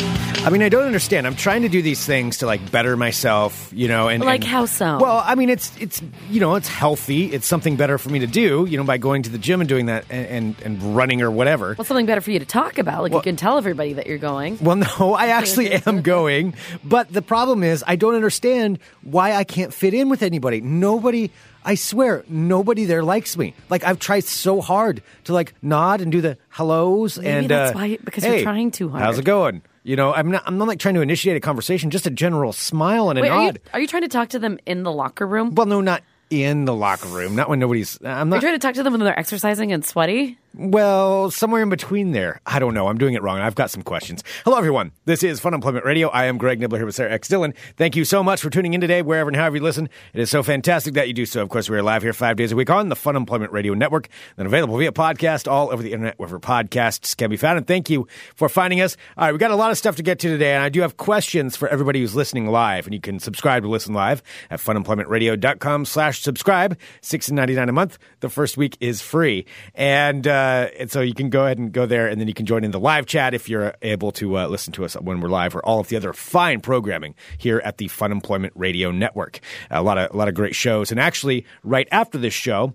[0.00, 1.26] I mean, I don't understand.
[1.26, 4.50] I'm trying to do these things to like better myself, you know, and Like and-
[4.50, 4.98] how so?
[4.98, 7.26] Well, I mean, it's it's you know, it's healthy.
[7.32, 9.68] It's something better for me to do, you know, by going to the gym and
[9.68, 11.74] doing that and and, and running or whatever.
[11.76, 13.02] Well, something better for you to talk about.
[13.02, 14.58] Like Well- you can tell everybody that you're going.
[14.60, 16.54] Well, no, I actually am going,
[16.84, 20.60] but the problem is I don't understand why I can't fit in with anybody.
[20.62, 21.30] Nobody,
[21.64, 23.54] I swear, nobody there likes me.
[23.68, 27.74] Like I've tried so hard to like nod and do the hellos Maybe and that's
[27.74, 29.02] uh, why- because you're trying too hard.
[29.02, 29.60] How's it going?
[29.82, 30.42] You know, I'm not.
[30.46, 31.90] I'm not like trying to initiate a conversation.
[31.90, 33.60] Just a general smile and a Wait, are you, nod.
[33.72, 35.54] are you trying to talk to them in the locker room?
[35.54, 37.34] Well, no, not in the locker room.
[37.36, 37.98] Not when nobody's.
[38.02, 38.36] I'm Are not.
[38.36, 40.36] you trying to talk to them when they're exercising and sweaty?
[40.54, 42.40] Well, somewhere in between there.
[42.44, 42.88] I don't know.
[42.88, 43.38] I'm doing it wrong.
[43.38, 44.24] I've got some questions.
[44.44, 44.90] Hello, everyone.
[45.04, 46.08] This is Fun Employment Radio.
[46.08, 47.28] I am Greg Nibler here with Sarah X.
[47.28, 47.54] Dillon.
[47.76, 49.88] Thank you so much for tuning in today, wherever and however you listen.
[50.14, 51.42] It is so fantastic that you do so.
[51.42, 53.74] Of course, we are live here five days a week on the Fun Employment Radio
[53.74, 57.58] Network, then available via podcast all over the internet, wherever podcasts can be found.
[57.58, 58.96] And thank you for finding us.
[59.16, 60.80] All right, we got a lot of stuff to get to today, and I do
[60.80, 62.86] have questions for everybody who's listening live.
[62.86, 66.76] And you can subscribe to listen live at funemploymentradio.com slash subscribe.
[67.02, 67.98] Six ninety nine a month.
[68.20, 69.46] The first week is free.
[69.74, 70.37] And, uh,
[70.78, 72.70] and so you can go ahead and go there, and then you can join in
[72.70, 75.64] the live chat if you're able to uh, listen to us when we're live, or
[75.64, 79.40] all of the other fine programming here at the Fun Employment Radio Network.
[79.70, 82.74] A lot of a lot of great shows, and actually, right after this show.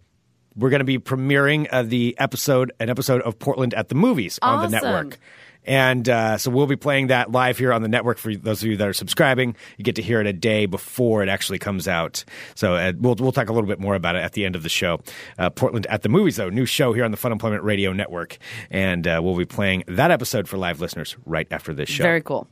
[0.56, 4.38] We're going to be premiering uh, the episode, an episode of Portland at the Movies
[4.44, 5.18] on the network.
[5.66, 8.70] And uh, so we'll be playing that live here on the network for those of
[8.70, 9.56] you that are subscribing.
[9.78, 12.24] You get to hear it a day before it actually comes out.
[12.56, 14.64] So uh, we'll we'll talk a little bit more about it at the end of
[14.64, 15.00] the show.
[15.38, 18.38] Uh, Portland at the movies, though, new show here on the Fun Employment Radio Network,
[18.70, 22.04] and uh, we'll be playing that episode for live listeners right after this show.
[22.04, 22.48] Very cool.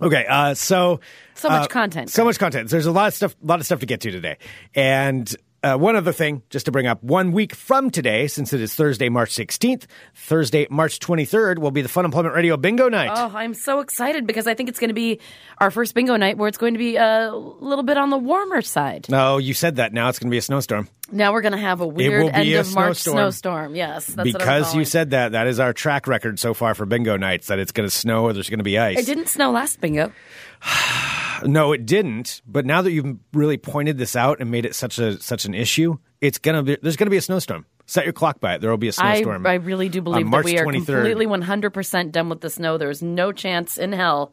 [0.00, 1.00] Okay, uh, so
[1.34, 2.10] So much uh, content.
[2.10, 2.70] So much content.
[2.70, 4.38] There's a lot of stuff, a lot of stuff to get to today,
[4.74, 5.34] and.
[5.64, 8.74] Uh, one other thing, just to bring up, one week from today, since it is
[8.74, 13.12] Thursday, March 16th, Thursday, March 23rd, will be the Fun Employment Radio Bingo Night.
[13.14, 15.20] Oh, I'm so excited because I think it's going to be
[15.58, 18.60] our first bingo night where it's going to be a little bit on the warmer
[18.60, 19.06] side.
[19.08, 19.92] No, you said that.
[19.92, 20.88] Now it's going to be a snowstorm.
[21.12, 23.16] Now we're going to have a weird end a of March snowstorm.
[23.16, 23.76] snowstorm.
[23.76, 25.32] Yes, that's what because you said that.
[25.32, 27.46] That is our track record so far for bingo nights.
[27.46, 28.98] That it's going to snow or there's going to be ice.
[28.98, 30.12] It didn't snow last bingo.
[31.44, 32.42] No, it didn't.
[32.46, 35.54] But now that you've really pointed this out and made it such a such an
[35.54, 36.76] issue, it's gonna be.
[36.80, 37.66] There's going to be a snowstorm.
[37.86, 38.60] Set your clock by it.
[38.60, 39.46] There will be a snowstorm.
[39.46, 40.86] I really do believe that March we are 23rd.
[40.86, 42.78] completely 100% done with the snow.
[42.78, 44.32] There is no chance in hell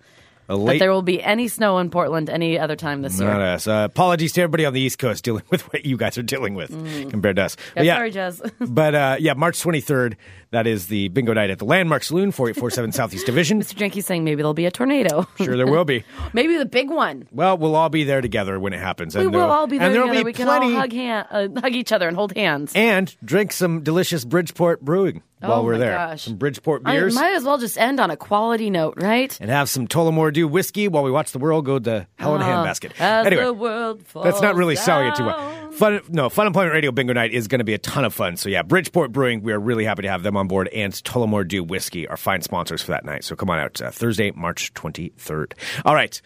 [0.50, 3.30] A that there will be any snow in Portland any other time this year.
[3.30, 3.68] Us.
[3.68, 6.56] Uh, apologies to everybody on the East Coast dealing with what you guys are dealing
[6.56, 6.72] with
[7.12, 7.56] compared to us.
[7.56, 7.60] Mm.
[7.76, 8.42] But Yeah, sorry, Jazz.
[8.60, 10.16] but uh, yeah, March 23rd,
[10.50, 13.60] that is the bingo night at the Landmark Saloon, 4847 Southeast Division.
[13.62, 13.76] Mr.
[13.76, 15.28] Jenke's saying maybe there'll be a tornado.
[15.38, 16.04] Sure, there will be.
[16.34, 17.28] maybe the big one.
[17.32, 19.16] Well, we'll all be there together when it happens.
[19.16, 20.20] We and will there'll- all be there and together.
[20.20, 22.72] be we can plenty, all hug, hand, uh, hug each other and hold hands.
[22.76, 25.94] and drink some delicious Bridgeport brewing while Oh we're my there.
[25.96, 26.24] gosh.
[26.24, 27.16] Some Bridgeport beers.
[27.18, 29.36] I might as well just end on a quality note, right?
[29.40, 32.42] and have some Tullamore Dew whiskey while we watch the world go to hell in
[32.42, 32.92] a Uh, handbasket.
[33.00, 35.72] as Anyway, that's not really falls selling it too well.
[35.72, 38.36] Fun, no, Fun Employment Radio Bingo Night is going to be a ton of fun.
[38.38, 41.48] So yeah, Bridgeport Brewing, we are really happy to have them on board, and Tullamore
[41.48, 43.24] Dew Whiskey are fine sponsors for that night.
[43.24, 45.56] So come on out uh, Thursday, March twenty third.
[45.86, 46.20] All right.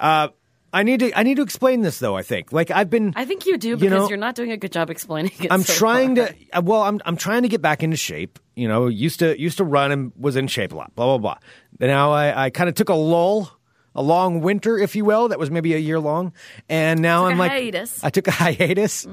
[0.00, 0.28] Uh,
[0.74, 2.16] I need to I need to explain this though.
[2.16, 4.50] I think like I've been I think you do You because know, you're not doing
[4.52, 5.50] a good job explaining it.
[5.52, 6.26] I'm so trying far.
[6.28, 6.34] to.
[6.52, 8.38] uh, Well, I'm I'm trying to get back into shape.
[8.56, 10.94] You know, used to used to run and was in shape a lot.
[10.94, 11.38] Blah blah blah.
[11.78, 13.50] But now I, I kind of took a lull,
[13.94, 15.28] a long winter, if you will.
[15.28, 16.32] That was maybe a year long,
[16.68, 17.98] and now I'm a like hiatus.
[17.98, 18.06] Mm-hmm.
[18.06, 19.06] I took a hiatus.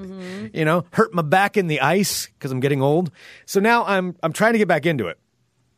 [0.54, 3.12] You know, hurt my back in the ice because I'm getting old.
[3.46, 5.18] So now I'm I'm trying to get back into it.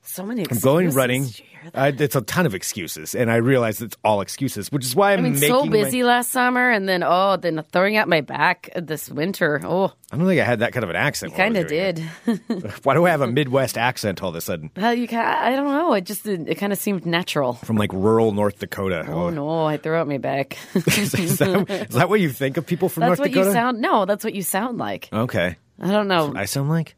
[0.05, 0.41] So many.
[0.41, 0.63] Excuses.
[0.65, 1.23] I'm going running.
[1.23, 1.79] Did you hear that?
[1.79, 5.13] I, it's a ton of excuses, and I realize it's all excuses, which is why
[5.13, 8.09] I'm I mean, making so my- busy last summer, and then oh, then throwing out
[8.09, 9.61] my back this winter.
[9.63, 11.35] Oh, I don't think I had that kind of an accent.
[11.35, 11.99] kind of did.
[12.83, 14.71] Why do I have a Midwest accent all of a sudden?
[14.75, 15.93] Well, you ca I don't know.
[15.93, 17.53] It just it, kind of seemed natural.
[17.53, 19.05] from like rural North Dakota.
[19.07, 20.57] Oh no, I threw out my back.
[20.75, 23.47] is, that, is that what you think of people from that's North what Dakota?
[23.47, 23.79] you sound.
[23.79, 25.07] No, that's what you sound like.
[25.13, 26.33] Okay, I don't know.
[26.35, 26.95] I sound like.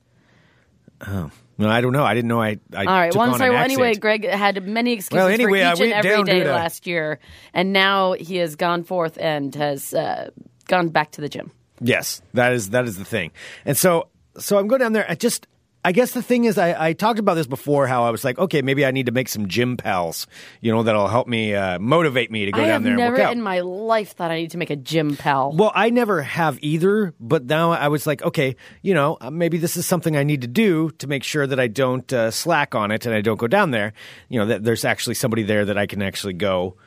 [1.05, 1.29] Oh
[1.59, 2.03] I don't know.
[2.03, 2.41] I didn't know.
[2.41, 2.57] I.
[2.73, 3.15] I All right.
[3.15, 3.51] Well, on sorry.
[3.51, 3.95] Well, anyway.
[3.95, 7.19] Greg had many excuses Well, anyway, for each and went every to last year,
[7.53, 10.29] and now he has gone forth and has uh,
[10.67, 11.51] gone back to the gym.
[11.79, 13.31] Yes, that is that is the thing.
[13.65, 15.05] And so so I'm going down there.
[15.07, 15.47] I just
[15.85, 17.85] I guess the thing is, I, I talked about this before.
[17.85, 20.25] How I was like, okay, maybe I need to make some gym pals.
[20.59, 23.21] You know, that'll help me uh, motivate me to go I down there and never
[23.31, 25.51] in my life thought I need to make a gym pal.
[25.51, 29.59] Well, I never have either, but now I was like, okay, you know, uh, maybe
[29.59, 32.73] this is something I need to do to make sure that I don't uh, slack
[32.73, 33.93] on it and I don't go down there.
[34.27, 36.77] You know, that there's actually somebody there that I can actually go.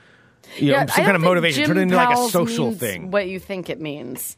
[0.57, 3.13] You know, Yeah, some I kind of motivation, turn it into like a social thing.
[3.13, 4.37] What you think it means?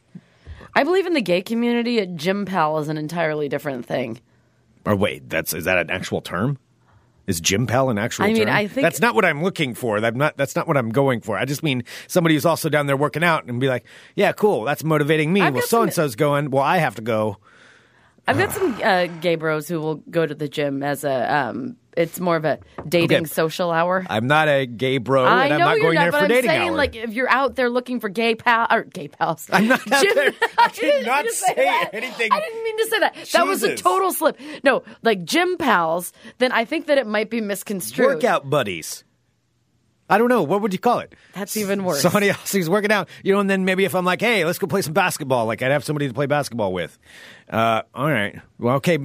[0.75, 1.97] I believe in the gay community.
[1.97, 4.19] A gym pal is an entirely different thing.
[4.85, 6.57] Or wait, that's is that an actual term?
[7.27, 8.49] Is gym pal an actual I mean, term?
[8.55, 10.03] I think- that's not what I'm looking for.
[10.03, 10.37] I'm not.
[10.37, 11.37] That's not what I'm going for.
[11.37, 13.85] I just mean somebody who's also down there working out and be like,
[14.15, 14.63] yeah, cool.
[14.63, 15.41] That's motivating me.
[15.41, 16.49] I've well, so and so's going.
[16.49, 17.37] Well, I have to go.
[18.27, 21.33] I've got some uh, gay bros who will go to the gym as a.
[21.33, 23.25] Um, it's more of a dating Okay.
[23.25, 24.05] social hour.
[24.09, 26.29] I'm not a gay bro, I and I'm not going not, there but for I'm
[26.29, 26.77] dating saying hour.
[26.77, 30.33] like if you're out there looking for gay pal or gay pals, I'm not there-
[30.57, 31.53] I did not to say
[31.93, 32.31] anything.
[32.31, 33.15] I didn't mean to say that.
[33.33, 34.39] That was a total slip.
[34.63, 36.13] No, like gym pals.
[36.37, 38.07] Then I think that it might be misconstrued.
[38.07, 39.03] workout buddies.
[40.11, 40.43] I don't know.
[40.43, 41.15] What would you call it?
[41.33, 42.01] That's even worse.
[42.01, 44.59] Somebody else who's working out, you know, and then maybe if I'm like, hey, let's
[44.59, 46.99] go play some basketball, like I'd have somebody to play basketball with.
[47.49, 48.39] Uh, all right.
[48.59, 48.97] Well, okay.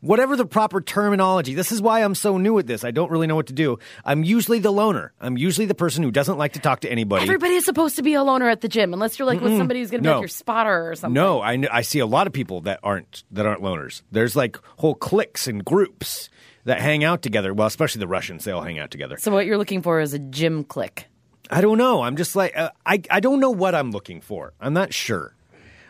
[0.00, 1.54] Whatever the proper terminology.
[1.54, 2.84] This is why I'm so new at this.
[2.84, 3.78] I don't really know what to do.
[4.04, 5.12] I'm usually the loner.
[5.20, 7.22] I'm usually the person who doesn't like to talk to anybody.
[7.22, 9.80] Everybody is supposed to be a loner at the gym, unless you're like with somebody
[9.80, 11.14] who's going to be like your spotter or something.
[11.14, 14.02] No, I, I see a lot of people that aren't that aren't loners.
[14.10, 16.30] There's like whole cliques and groups
[16.64, 17.52] that hang out together.
[17.54, 19.16] Well, especially the Russians, they all hang out together.
[19.18, 21.06] So what you're looking for is a gym click.
[21.50, 22.02] I don't know.
[22.02, 24.52] I'm just like uh, I I don't know what I'm looking for.
[24.60, 25.34] I'm not sure.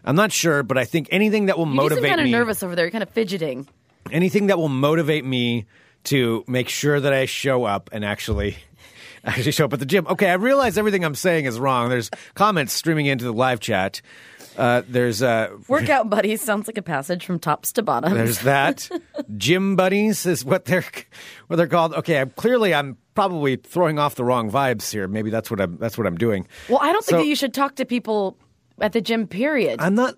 [0.04, 2.62] I'm not sure, but I think anything that will You motivate kind of me, nervous
[2.62, 2.84] over there.
[2.84, 3.66] You're kind of fidgeting.
[4.12, 5.66] anything that will motivate me
[6.04, 8.56] to make sure that I show up and actually
[9.24, 10.06] actually show up at the gym.
[10.06, 11.88] Okay, I realize everything I'm saying is wrong.
[11.90, 14.00] There's comments streaming into the live chat.
[14.58, 18.14] Uh, there's uh, Workout buddies sounds like a passage from tops to bottoms.
[18.14, 18.90] There's that.
[19.36, 20.84] Gym buddies is what they're
[21.46, 21.94] what they're called.
[21.94, 25.06] Okay, I'm, clearly I'm probably throwing off the wrong vibes here.
[25.06, 26.48] Maybe that's what I'm that's what I'm doing.
[26.68, 28.36] well, I don't think that you should talk to people
[28.80, 29.28] at the gym.
[29.28, 29.80] Period.
[29.80, 30.16] I'm not.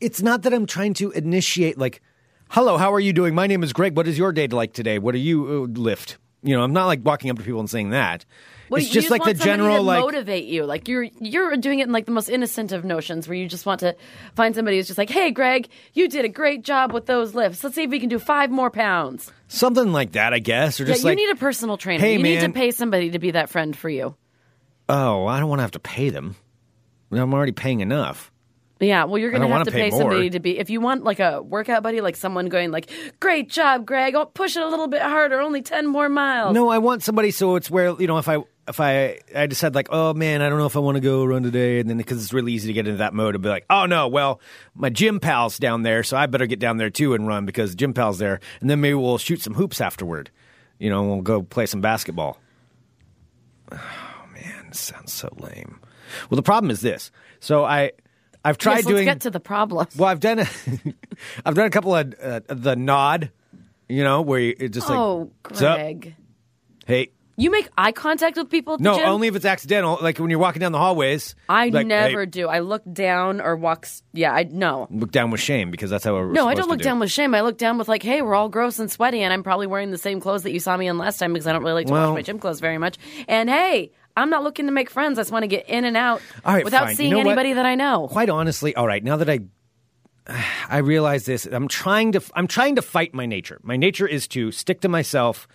[0.00, 1.78] It's not that I'm trying to initiate.
[1.78, 2.02] Like,
[2.50, 3.34] hello, how are you doing?
[3.34, 3.96] My name is Greg.
[3.96, 4.98] What is your day like today?
[4.98, 6.18] What do you uh, lift?
[6.46, 8.24] You know, I'm not like walking up to people and saying that.
[8.68, 10.00] Well, it's you just like the general like.
[10.00, 10.64] motivate you.
[10.64, 13.66] Like you're you're doing it in like the most innocent of notions, where you just
[13.66, 13.96] want to
[14.34, 17.62] find somebody who's just like, "Hey, Greg, you did a great job with those lifts.
[17.64, 20.84] Let's see if we can do five more pounds." something like that, I guess, or
[20.84, 22.00] Yeah, just you like, need a personal trainer.
[22.00, 24.16] "Hey, you need to pay somebody to be that friend for you.
[24.88, 26.36] oh, I don't want to have to pay them.
[27.10, 28.30] I'm already paying enough.
[28.78, 30.58] Yeah, well, you're going to have wanna pay pay somebody to be.
[30.58, 32.90] If you want like a workout buddy, like someone going like,
[33.20, 34.14] "Great job, Greg.
[34.14, 35.40] Oh, push it a little bit harder.
[35.40, 38.38] Only ten more miles." No, I want somebody so it's where you know if I
[38.68, 41.24] if I I decide like oh man I don't know if I want to go
[41.24, 43.48] run today and then because it's really easy to get into that mode and be
[43.48, 44.40] like oh no well
[44.74, 47.76] my gym pals down there so I better get down there too and run because
[47.76, 50.30] gym pals there and then maybe we'll shoot some hoops afterward
[50.78, 52.38] you know we'll go play some basketball.
[54.18, 55.80] Oh man, this sounds so lame.
[56.28, 57.10] Well, the problem is this.
[57.40, 57.92] So I
[58.46, 59.86] I've tried yes, let's doing get to the problem.
[59.96, 60.46] well I've done a,
[61.44, 63.30] I've done a couple of uh, the nod
[63.88, 65.60] you know where you it just like oh, "What's?
[65.60, 66.14] Greg,
[66.86, 69.06] hey you make eye contact with people no, gym?
[69.06, 69.98] only if it's accidental.
[70.00, 71.34] Like when you're walking down the hallways.
[71.48, 72.48] I like, never hey, do.
[72.48, 73.86] I look down or walk.
[74.14, 74.88] Yeah, I no.
[74.90, 76.84] look down with shame because that's how we're No, I don't look do.
[76.84, 77.34] down with shame.
[77.34, 79.90] I look down with like, hey, we're all gross and sweaty, and I'm probably wearing
[79.90, 81.86] the same clothes that you saw me in last time because I don't really like
[81.88, 82.96] to Well- wash my gym clothes very much.
[83.28, 85.18] And hey, I'm not looking to make friends.
[85.18, 86.90] I just want to get in and out All right, without fine.
[86.90, 87.26] You seeing know what?
[87.26, 88.08] anybody that I know.
[88.08, 89.04] Quite honestly, all right.
[89.04, 89.40] Now that I,
[90.68, 92.22] I realize this, I'm trying to.
[92.34, 93.60] I'm trying to fight my nature.
[93.62, 95.46] My nature is to stick to myself.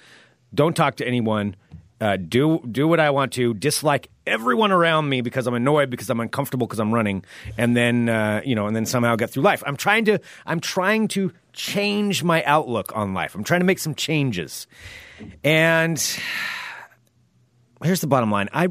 [0.53, 1.55] Don't talk to anyone.
[1.99, 3.53] Uh, do do what I want to.
[3.53, 7.23] Dislike everyone around me because I'm annoyed because I'm uncomfortable because I'm running,
[7.57, 9.61] and then uh, you know, and then somehow get through life.
[9.65, 10.19] I'm trying to.
[10.45, 13.35] I'm trying to change my outlook on life.
[13.35, 14.65] I'm trying to make some changes,
[15.43, 16.03] and
[17.83, 18.49] here's the bottom line.
[18.53, 18.69] I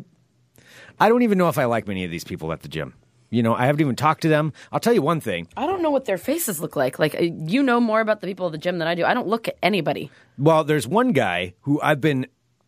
[0.99, 2.95] I don't even know if I like many of these people at the gym.
[3.31, 4.53] You know, I haven't even talked to them.
[4.73, 5.47] I'll tell you one thing.
[5.57, 6.99] I don't know what their faces look like.
[6.99, 9.05] Like uh, you know more about the people at the gym than I do.
[9.05, 10.11] I don't look at anybody.
[10.37, 12.27] Well, there's one guy who I've been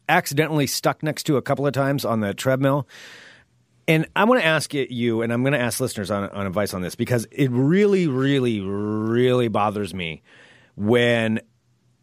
[0.08, 2.86] accidentally stuck next to a couple of times on the treadmill.
[3.88, 6.72] And I want to ask you, and I'm going to ask listeners on, on advice
[6.72, 10.22] on this because it really, really, really bothers me
[10.76, 11.40] when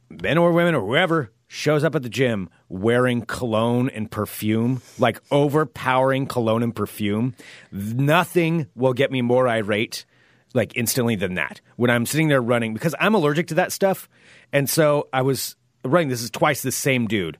[0.09, 5.19] men or women or whoever shows up at the gym wearing cologne and perfume, like
[5.31, 7.35] overpowering cologne and perfume.
[7.71, 10.05] Nothing will get me more irate
[10.53, 14.07] like instantly than that when I'm sitting there running because I'm allergic to that stuff.
[14.53, 16.07] And so I was running.
[16.07, 17.37] This is twice the same dude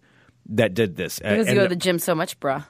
[0.48, 1.20] that did this.
[1.20, 2.66] Because you go to the gym so much, bruh.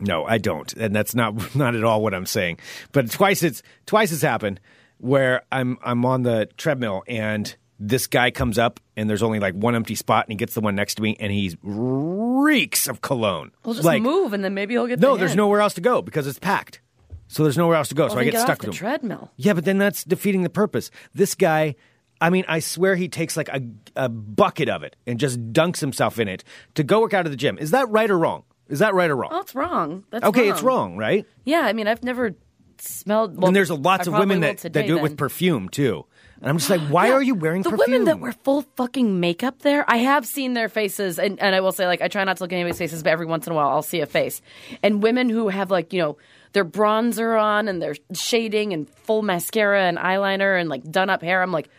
[0.00, 2.60] no, I don't, and that's not not at all what I'm saying.
[2.92, 4.60] But twice it's twice it's happened
[4.98, 9.54] where I'm I'm on the treadmill and this guy comes up and there's only like
[9.54, 13.00] one empty spot and he gets the one next to me and he reeks of
[13.00, 13.52] cologne.
[13.64, 15.00] We'll just like, move and then maybe he'll get.
[15.00, 15.38] The No, the there's hint.
[15.38, 16.80] nowhere else to go because it's packed.
[17.28, 18.04] So there's nowhere else to go.
[18.04, 18.78] Well, so I get, get stuck off the with him.
[18.78, 19.30] treadmill.
[19.36, 20.90] Yeah, but then that's defeating the purpose.
[21.14, 21.74] This guy,
[22.20, 23.60] I mean, I swear he takes like a,
[23.96, 26.44] a bucket of it and just dunks himself in it
[26.76, 27.58] to go work out at the gym.
[27.58, 28.44] Is that right or wrong?
[28.68, 29.30] Is that right or wrong?
[29.32, 30.04] Well, it's wrong.
[30.10, 31.24] That's okay, it's wrong, right?
[31.44, 32.34] Yeah, I mean, I've never
[32.82, 33.36] smelled.
[33.36, 36.04] Well, and there's a lots of women that, that do it with perfume too.
[36.40, 37.90] And I'm just like, why Yeah, are you wearing the perfume?
[37.92, 39.88] women that wear full fucking makeup there?
[39.90, 42.42] I have seen their faces, and, and I will say, like, I try not to
[42.42, 44.42] look at anybody's faces, but every once in a while I'll see a face.
[44.82, 46.18] And women who have, like, you know,
[46.52, 51.22] their bronzer on and their shading and full mascara and eyeliner and, like, done up
[51.22, 51.70] hair, I'm like,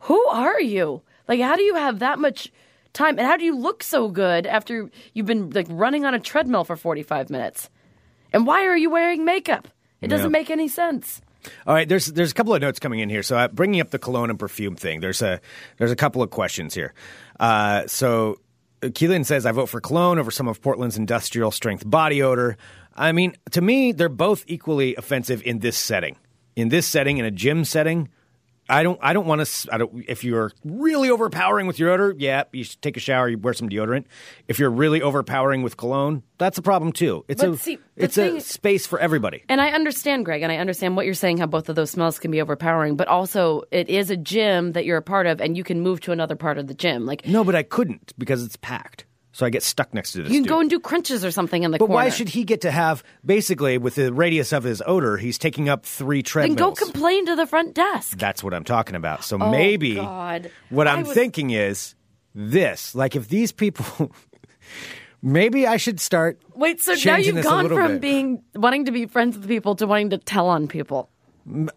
[0.00, 1.02] who are you?
[1.28, 2.50] Like, how do you have that much
[2.94, 3.16] time?
[3.20, 6.64] And how do you look so good after you've been, like, running on a treadmill
[6.64, 7.70] for 45 minutes?
[8.32, 9.68] And why are you wearing makeup?
[10.00, 10.38] It doesn't Yeah.
[10.38, 11.20] make any sense.
[11.66, 13.22] All right, there's there's a couple of notes coming in here.
[13.22, 15.40] So uh, bringing up the cologne and perfume thing, there's a
[15.78, 16.94] there's a couple of questions here.
[17.38, 18.38] Uh, so
[18.80, 22.56] Keelan says I vote for cologne over some of Portland's industrial strength body odor.
[22.94, 26.16] I mean, to me, they're both equally offensive in this setting.
[26.56, 28.08] In this setting, in a gym setting,
[28.68, 29.74] I don't I don't want to.
[29.74, 30.04] I don't.
[30.08, 33.28] If you're really overpowering with your odor, yeah, you should take a shower.
[33.28, 34.06] You wear some deodorant.
[34.48, 37.24] If you're really overpowering with cologne, that's a problem too.
[37.28, 39.44] It's But a see, it's a space for everybody.
[39.48, 42.18] And I understand, Greg, and I understand what you're saying, how both of those smells
[42.18, 45.56] can be overpowering, but also it is a gym that you're a part of and
[45.56, 47.04] you can move to another part of the gym.
[47.04, 49.04] Like No, but I couldn't because it's packed.
[49.36, 50.28] So I get stuck next to this.
[50.30, 50.48] you can dude.
[50.48, 51.94] go and do crunches or something in the But corner.
[52.04, 55.16] why should he get to have basically with the radius of his odor?
[55.16, 56.56] He's taking up three treadmills?
[56.56, 58.16] then go complain to the front desk.
[58.16, 59.24] That's what I'm talking about.
[59.24, 60.50] So oh, maybe Oh, God.
[60.70, 61.96] what I I'm was- thinking is
[62.32, 64.12] this: like if these people,
[65.22, 66.40] maybe I should start.
[66.54, 68.00] Wait, so now you've gone from bit.
[68.00, 71.10] being wanting to be friends with people to wanting to tell on people.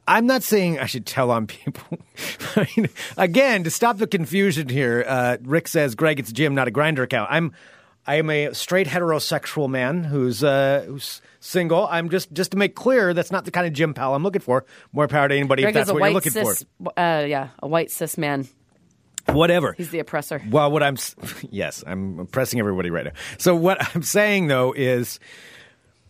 [0.07, 1.97] I'm not saying I should tell on people.
[2.55, 6.67] I mean, again, to stop the confusion here, uh, Rick says, "Greg, it's gym, not
[6.67, 7.51] a Grindr account." I'm,
[8.05, 11.87] I am a straight heterosexual man who's uh, who's single.
[11.87, 14.41] I'm just just to make clear that's not the kind of gym pal I'm looking
[14.41, 14.65] for.
[14.93, 17.91] More power to anybody Greg if that's what you're looking cis, uh, yeah, a white
[17.91, 18.47] cis man.
[19.27, 19.73] Whatever.
[19.73, 20.41] He's the oppressor.
[20.49, 20.95] Well, what I'm
[21.49, 23.11] yes, I'm oppressing everybody right now.
[23.37, 25.19] So what I'm saying though is,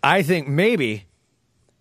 [0.03, 1.05] I think maybe,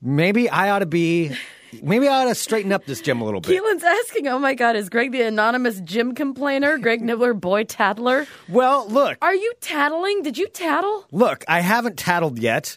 [0.00, 1.36] maybe I ought to be,
[1.82, 3.50] maybe I ought to straighten up this gym a little bit.
[3.50, 6.78] Keelan's asking, "Oh my God, is Greg the anonymous gym complainer?
[6.78, 8.26] Greg Nibler, boy tattler?
[8.48, 10.22] Well, look, Are you tattling?
[10.22, 11.06] Did you tattle?
[11.12, 12.76] look, I haven't tattled yet.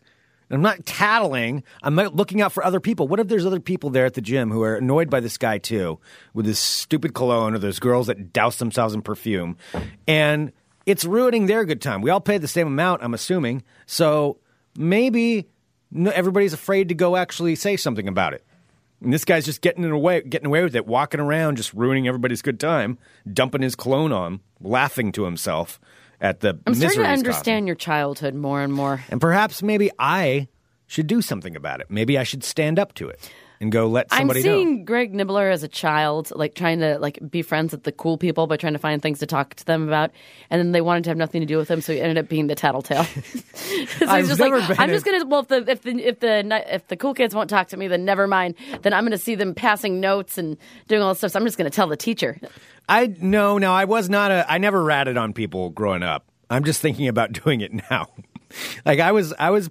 [0.52, 1.64] I'm not tattling.
[1.84, 3.08] I'm looking out for other people.
[3.08, 5.60] What if there's other people there at the gym who are annoyed by this guy
[5.60, 6.00] too,
[6.34, 9.58] with this stupid cologne, or those girls that douse themselves in perfume,
[10.08, 10.52] and
[10.88, 12.02] it's ruining their good time.
[12.02, 13.62] We all pay the same amount, I'm assuming.
[13.86, 14.40] So
[14.76, 15.48] maybe
[15.96, 18.44] everybody's afraid to go actually say something about it.
[19.02, 22.42] And this guy's just getting away, getting away with it, walking around, just ruining everybody's
[22.42, 22.98] good time,
[23.32, 25.80] dumping his cologne on, laughing to himself
[26.20, 29.02] at the I'm misery starting to understand your childhood more and more.
[29.10, 30.50] And perhaps maybe I
[30.88, 31.90] should do something about it.
[31.90, 34.86] Maybe I should stand up to it and go let somebody I'm seeing know.
[34.86, 38.48] Greg Nibler as a child, like trying to like be friends with the cool people
[38.48, 40.12] by trying to find things to talk to them about,
[40.50, 42.30] and then they wanted to have nothing to do with him, so he ended up
[42.30, 43.04] being the tattletale.
[43.54, 46.20] so I've just never like, been I'm just gonna well, if the if the if
[46.20, 48.56] the if the cool kids won't talk to me, then never mind.
[48.82, 51.32] Then I'm gonna see them passing notes and doing all this stuff.
[51.32, 52.40] So I'm just gonna tell the teacher.
[52.88, 56.26] I no, no, I was not a I never ratted on people growing up.
[56.50, 58.08] I'm just thinking about doing it now.
[58.86, 59.70] like I was I was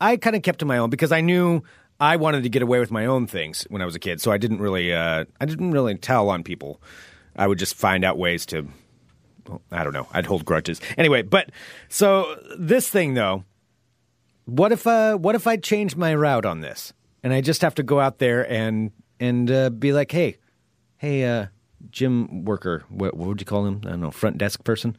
[0.00, 1.62] I kind of kept to my own because I knew
[2.02, 4.20] I wanted to get away with my own things when I was a kid.
[4.20, 6.82] So I didn't really uh I didn't really tell on people.
[7.36, 8.66] I would just find out ways to
[9.46, 10.08] well, I don't know.
[10.12, 10.80] I'd hold grudges.
[10.98, 11.50] Anyway, but
[11.88, 13.44] so this thing though,
[14.46, 16.92] what if uh what if I change my route on this?
[17.22, 18.90] And I just have to go out there and
[19.20, 20.38] and uh, be like, "Hey,
[20.96, 21.46] hey uh
[21.90, 23.80] gym worker, what, what would you call him?
[23.84, 24.96] I don't know, front desk person.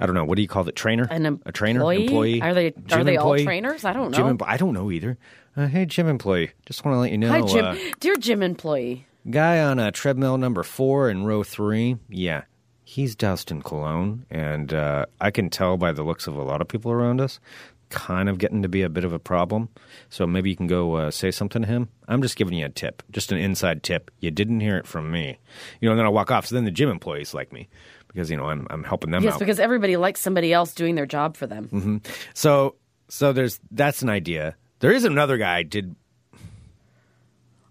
[0.00, 0.24] I don't know.
[0.24, 0.74] What do you call it?
[0.74, 1.06] Trainer?
[1.10, 1.80] An a trainer?
[1.80, 2.04] employee?
[2.06, 2.42] Employee?
[2.42, 3.84] Are they- are they all trainers?
[3.84, 4.34] I don't know.
[4.34, 5.18] empl- I don't know either.
[5.56, 6.52] Uh, hey, gym employee.
[6.66, 7.28] Just want to let you know.
[7.28, 7.64] Hi, Jim.
[7.64, 9.06] uh, Dear gym employee.
[9.30, 11.96] guy on uh, treadmill number four in row three.
[12.08, 12.42] Yeah,
[12.84, 16.60] he's doused in cologne, and uh, I can tell by the looks of a lot
[16.60, 17.40] of people around us,
[17.88, 19.68] kind of getting to be a bit of a problem.
[20.08, 21.88] So maybe you can go uh, say something to him.
[22.06, 24.10] I'm just giving you a tip, just an inside tip.
[24.20, 25.38] You didn't hear it from me,
[25.80, 25.92] you know.
[25.92, 26.46] And then I walk off.
[26.46, 27.68] So then the gym employees like me
[28.06, 29.24] because you know I'm I'm helping them out.
[29.24, 29.40] Yes, out.
[29.40, 31.68] because everybody likes somebody else doing their job for them.
[31.72, 31.96] Mm-hmm.
[32.34, 32.76] so
[33.08, 34.54] so there's that's an idea.
[34.80, 35.94] There is another guy did.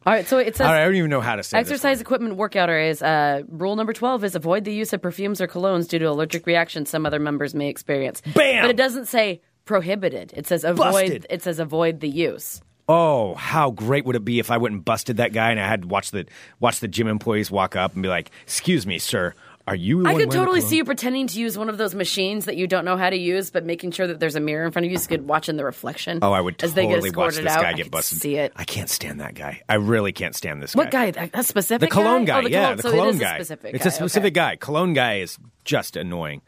[0.06, 2.38] All right, so it says I don't even know how to say this Exercise equipment
[2.38, 3.02] workout areas.
[3.02, 6.48] Uh, rule number 12 is avoid the use of perfumes or colognes due to allergic
[6.48, 8.22] reactions some other members may experience.
[8.22, 8.64] Bam!
[8.64, 10.34] But it doesn't say prohibited.
[10.36, 11.28] It says avoid Busted.
[11.30, 12.62] it says avoid the use.
[12.88, 15.68] Oh, how great would it be if I went and busted that guy and I
[15.68, 16.26] had to watch the
[16.60, 19.36] watch the gym employees walk up and be like, "Excuse me, sir,
[19.68, 22.58] are you?" I could totally see you pretending to use one of those machines that
[22.58, 24.86] you don't know how to use, but making sure that there's a mirror in front
[24.86, 26.20] of you so you could watch in the reflection.
[26.22, 27.62] Oh, I would as they totally get watch this out.
[27.62, 28.20] guy I get busted.
[28.22, 28.54] See it.
[28.56, 29.62] I can't stand that guy.
[29.70, 30.80] I really can't stand this guy.
[30.80, 31.12] What guy.
[31.12, 31.22] guy?
[31.22, 32.78] That, that specific The cologne guy, Oh, the yeah, cologne.
[32.78, 33.36] the so cologne guy.
[33.36, 33.90] Specific it's guy.
[33.90, 34.52] a specific okay.
[34.52, 34.56] guy.
[34.56, 36.42] Cologne guy is just annoying.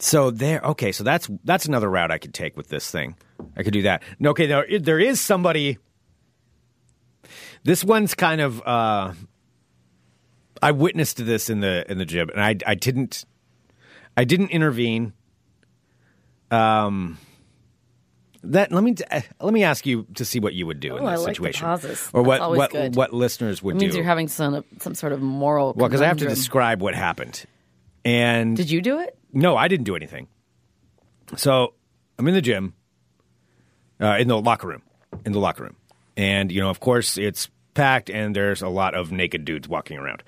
[0.00, 3.16] So there, okay, so that's that's another route I could take with this thing.
[3.56, 4.02] I could do that.
[4.24, 5.78] Okay, there there is somebody.
[7.64, 8.62] This one's kind of.
[8.64, 9.12] uh
[10.62, 13.24] I witnessed this in the in the gym, and I I didn't
[14.16, 15.12] I didn't intervene.
[16.50, 17.18] Um.
[18.44, 18.94] That let me
[19.40, 21.36] let me ask you to see what you would do in Oh, I this like
[21.38, 22.94] the situation, or what what good.
[22.94, 23.98] what listeners would It means do.
[23.98, 25.74] you're having some some sort of moral.
[25.76, 27.44] Well, because I have to describe what happened.
[28.04, 29.18] And Did you do it?
[29.32, 30.28] no, I didn't do anything.
[31.36, 31.74] So
[32.16, 32.74] I'm in the gym,
[34.00, 34.82] uh, in the locker room,
[35.26, 35.76] in the locker room,
[36.16, 37.48] and you know, of course, it's
[37.78, 40.24] packed, and there's a lot of naked dudes walking around.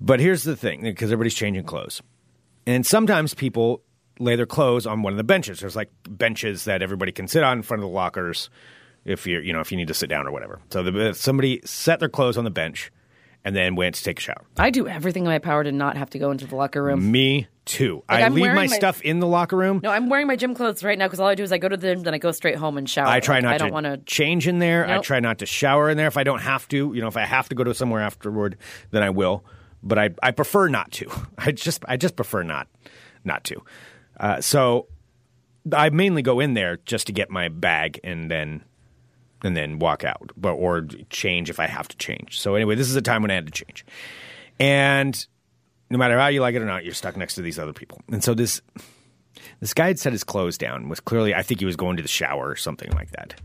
[0.00, 2.00] But here's the thing, because everybody's changing clothes,
[2.66, 3.82] and sometimes people
[4.18, 5.60] lay their clothes on one of the benches.
[5.60, 8.48] There's like benches that everybody can sit on in front of the lockers
[9.04, 10.60] if you're, you know, if you need to sit down or whatever.
[10.70, 12.90] So the, somebody set their clothes on the bench
[13.46, 14.44] and then went to take a shower.
[14.58, 17.12] I do everything in my power to not have to go into the locker room.
[17.12, 18.02] Me too.
[18.08, 19.78] Like, I I'm leave my, my- stuff in the locker room.
[19.84, 21.68] No, I'm wearing my gym clothes right now because all I do is I go
[21.68, 23.06] to the gym, then I go straight home and shower.
[23.06, 24.04] I try Like, not I don't to to.
[24.04, 24.84] change in there.
[24.84, 26.92] I try not to shower in there if I don't have to.
[26.92, 28.58] You know, if I have to go to somewhere afterward,
[28.90, 29.44] then I will.
[29.80, 31.08] But I, I prefer not to.
[31.38, 32.66] I just I just prefer not
[33.24, 33.62] not to.
[34.18, 34.88] Uh, so
[35.72, 38.64] I mainly go in there just to get my bag and then
[39.42, 42.40] and then walk out, but or change if I have to change.
[42.40, 43.84] So anyway, this is a time when I had to change,
[44.58, 45.26] and
[45.90, 48.00] no matter how you like it or not, you're stuck next to these other people.
[48.10, 48.60] And so this
[49.60, 50.88] this guy had set his clothes down.
[50.88, 53.40] Was clearly, I think he was going to the shower or something like that,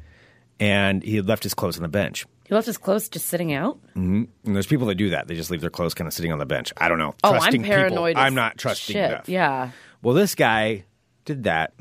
[0.59, 2.25] and he had left his clothes on the bench.
[2.47, 3.77] He left his clothes just sitting out.
[3.91, 4.23] Mm-hmm.
[4.45, 6.39] And there's people that do that; they just leave their clothes kind of sitting on
[6.39, 6.73] the bench.
[6.77, 7.15] I don't know.
[7.23, 8.11] Oh, trusting I'm paranoid.
[8.11, 8.23] People.
[8.23, 9.11] I'm not trusting shit.
[9.11, 9.29] enough.
[9.29, 9.71] Yeah.
[10.01, 10.85] Well, this guy
[11.25, 11.73] did that.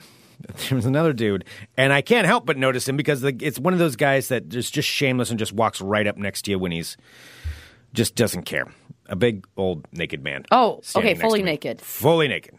[0.69, 1.45] There was another dude,
[1.77, 4.55] and I can't help but notice him because the, it's one of those guys that
[4.55, 6.97] is just shameless and just walks right up next to you when he's
[7.93, 8.67] just doesn't care.
[9.07, 10.45] A big old naked man.
[10.51, 11.81] Oh, okay, fully naked.
[11.81, 12.57] Fully naked.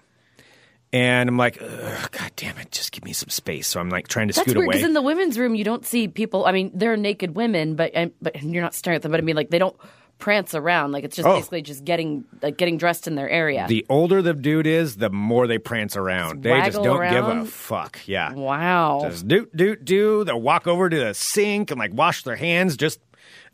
[0.93, 3.67] And I'm like, God damn it, just give me some space.
[3.67, 4.73] So I'm like trying to That's scoot weird away.
[4.73, 6.45] because in the women's room you don't see people.
[6.45, 9.12] I mean, they're naked women, but and, but and you're not staring at them.
[9.12, 9.75] But I mean, like they don't
[10.21, 10.93] prance around.
[10.93, 11.34] Like it's just Oh.
[11.36, 13.65] basically just getting like getting dressed in their area.
[13.67, 16.43] the older the dude is, the more they prance around.
[16.43, 17.49] They just waggle don't give a around?
[17.49, 17.99] fuck.
[18.05, 18.31] Yeah.
[18.34, 18.99] wow.
[19.10, 20.23] Just do do do.
[20.23, 22.77] They'll walk over to the sink and like wash their hands.
[22.77, 22.99] Just,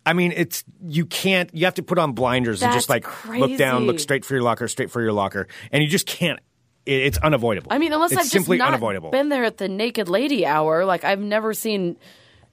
[0.06, 1.49] I mean, it's you can't.
[1.53, 4.03] You have to put on blinders and just like look down, look crazy.
[4.03, 6.39] straight for your locker, straight for your locker, and you just can't.
[6.86, 7.71] It, it's unavoidable.
[7.73, 9.12] I mean, unless it's I've just simply not unavoidable.
[9.12, 11.97] been there at the naked lady hour, like I've never seen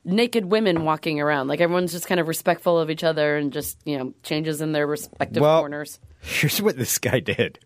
[0.05, 1.49] naked women walking around.
[1.49, 4.73] Like everyone's just kind of respectful of each other and just you know changes in
[4.73, 5.99] their respective Well- corners.
[6.21, 7.59] Here's what this guy did.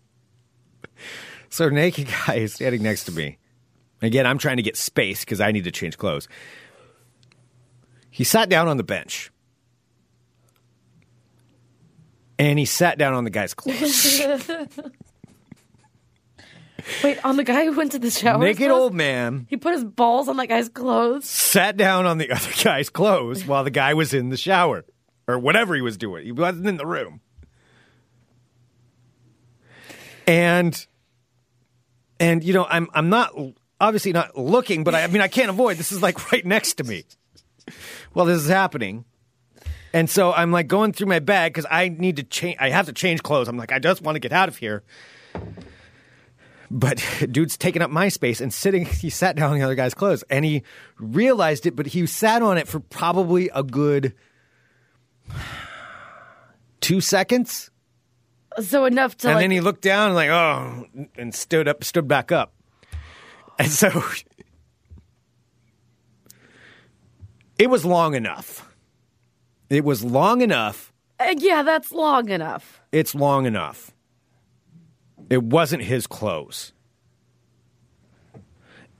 [1.49, 3.37] So, naked guy is standing next to me.
[4.01, 6.27] Again, I'm trying to get space because I need to change clothes.
[8.11, 9.31] He sat down on the bench.
[12.37, 14.21] And he sat down on the guy's clothes.
[17.03, 18.39] Wait, on the guy who went to the shower.
[18.39, 21.25] naked old man He put his balls on that guy's clothes.
[21.25, 24.85] sat down on the other guy's clothes while the guy was in the shower
[25.27, 26.25] or whatever he was doing.
[26.25, 27.21] He wasn't in the room.
[30.27, 30.85] And
[32.19, 33.33] and you know, I'm I'm not
[33.81, 35.77] obviously not looking, but I, I mean I can't avoid.
[35.77, 37.05] This is like right next to me.
[38.13, 39.05] While this is happening.
[39.93, 42.57] And so I'm like going through my bag because I need to change.
[42.59, 43.47] I have to change clothes.
[43.47, 44.83] I'm like, I just want to get out of here.
[46.71, 48.85] But dude's taking up my space and sitting.
[48.99, 50.63] He sat down on the other guy's clothes, and he
[50.97, 51.75] realized it.
[51.75, 54.13] But he sat on it for probably a good
[56.81, 57.69] two seconds,
[58.61, 59.43] So enough to and like.
[59.43, 62.53] then he looked down and like, oh, and stood up, stood back up.
[63.59, 63.89] And so
[67.57, 68.73] it was long enough.
[69.69, 72.81] It was long enough Uh, yeah, that's long enough.
[72.93, 73.91] it's long enough.
[75.29, 76.73] It wasn't his clothes.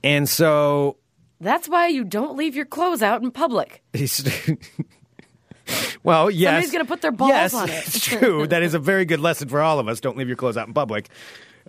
[0.02, 0.96] And so
[1.40, 3.82] That's why you don't leave your clothes out in public.
[6.02, 6.50] well, yes.
[6.50, 7.86] Somebody's gonna put their balls yes, on it.
[7.86, 8.46] It's true.
[8.46, 10.00] that is a very good lesson for all of us.
[10.00, 11.08] Don't leave your clothes out in public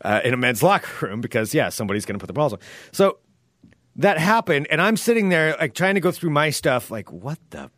[0.04, 2.60] uh, in a men's locker room because, yeah, somebody's going to put their balls on.
[2.92, 3.18] So
[3.98, 7.40] that happened, and I'm sitting there, like, trying to go through my stuff, like, what
[7.50, 7.70] the.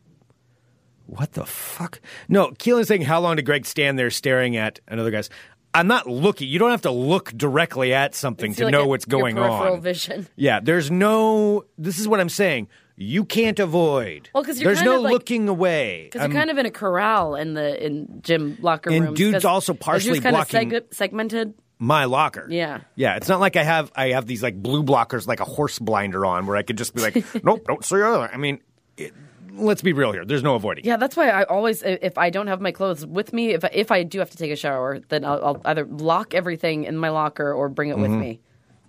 [1.05, 1.99] What the fuck?
[2.29, 5.29] No, Keelan's saying, how long did Greg stand there staring at another guy's?
[5.73, 6.47] I'm not looking.
[6.47, 9.37] You don't have to look directly at something It's to like know a- what's going
[9.39, 9.81] on.
[9.81, 10.27] Vision.
[10.35, 11.65] Yeah, there's no.
[11.77, 12.67] This is what I'm saying.
[12.95, 14.29] you can't avoid.
[14.35, 16.03] Well, 'cause you're there's no like- looking away.
[16.11, 19.07] Because you're um, kind of in a corral in the in gym locker room.
[19.07, 21.55] And dude's also partially kind blocking- of seg- segmented.
[21.79, 22.45] my locker.
[22.51, 22.81] Yeah.
[22.95, 23.15] yeah.
[23.15, 26.23] It's not like I have I have these like blue blockers like a horse blinder
[26.23, 28.29] on where I could just be like, nope, don't see other.
[28.31, 28.59] I mean,
[28.95, 29.11] it,
[29.55, 30.25] let's be real here.
[30.25, 30.85] There's no avoiding.
[30.85, 33.69] Yeah, that's why I always, if I don't have my clothes with me, if I,
[33.73, 36.97] if I do have to take a shower, then I'll, I'll either lock everything in
[36.97, 38.19] my locker or bring it with Mm-hmm.
[38.19, 38.39] me.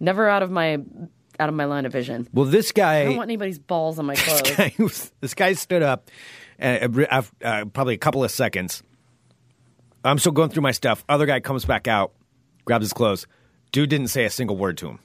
[0.00, 0.78] Never out of my
[1.40, 2.28] out of my line of vision.
[2.32, 3.00] Well, this guy.
[3.00, 4.42] I don't want anybody's balls on my clothes.
[4.42, 6.10] this guy, was- this guy stood up,
[6.58, 8.82] and uh, uh, probably a couple of seconds.
[10.04, 11.04] I'm still going through my stuff.
[11.08, 12.12] Other guy comes back out,
[12.64, 13.26] grabs his clothes.
[13.72, 14.98] Dude didn't say a single word to him,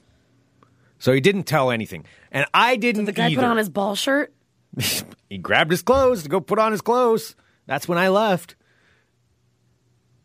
[0.98, 2.04] so he didn't tell anything.
[2.30, 3.06] And I didn't.
[3.06, 3.42] the guy either.
[3.42, 4.32] put on his ball shirt.
[5.28, 7.34] he grabbed his clothes to go put on his clothes.
[7.66, 8.56] That's when I left.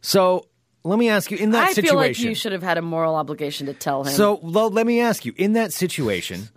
[0.02, 0.48] So
[0.84, 2.82] let me ask you: in that I situation, feel like you should have had a
[2.82, 4.14] moral obligation to tell him.
[4.14, 6.50] So well, let me ask you: in that situation,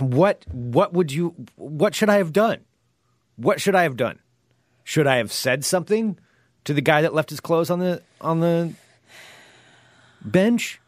[0.00, 2.64] what what would you what should I have done?
[3.36, 4.18] What should I have done?
[4.84, 6.18] Should I have said something
[6.64, 8.72] to the guy that left his clothes on the on the
[10.24, 10.80] bench?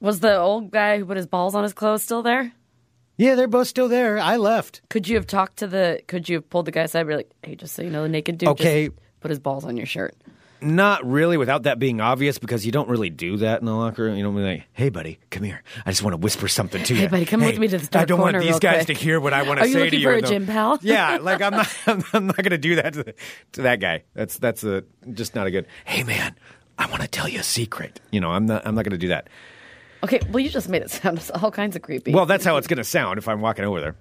[0.00, 2.52] was the old guy who put his balls on his clothes still there?
[3.18, 4.18] Yeah, they're both still there.
[4.18, 4.80] I left.
[4.88, 6.00] Could you have talked to the?
[6.06, 7.00] Could you have pulled the guy aside?
[7.00, 8.46] And be like, hey, just so you know, the naked dude.
[8.56, 8.90] just Okay.
[9.20, 10.14] put his balls on your shirt.
[10.60, 14.02] Not really, without that being obvious, because you don't really do that in the locker
[14.02, 14.16] room.
[14.16, 15.62] You don't be like, "Hey, buddy, come here.
[15.86, 17.88] I just want to whisper something to you." Hey, buddy, come with me to this
[17.92, 18.98] I don't want corner these real guys quick.
[18.98, 20.08] to hear what I want to Are you say looking to you.
[20.08, 20.78] for a gym pal?
[20.82, 21.68] Yeah, like I'm not.
[21.86, 23.14] I'm, I'm not going to do that to, the,
[23.52, 24.02] to that guy.
[24.14, 25.66] That's that's a just not a good.
[25.84, 26.34] Hey, man,
[26.76, 28.00] I want to tell you a secret.
[28.10, 28.66] You know, I'm not.
[28.66, 29.28] I'm not going to do that.
[30.02, 32.12] Okay, well, you just made it sound all kinds of creepy.
[32.12, 33.96] Well, that's how it's going to sound if I'm walking over there.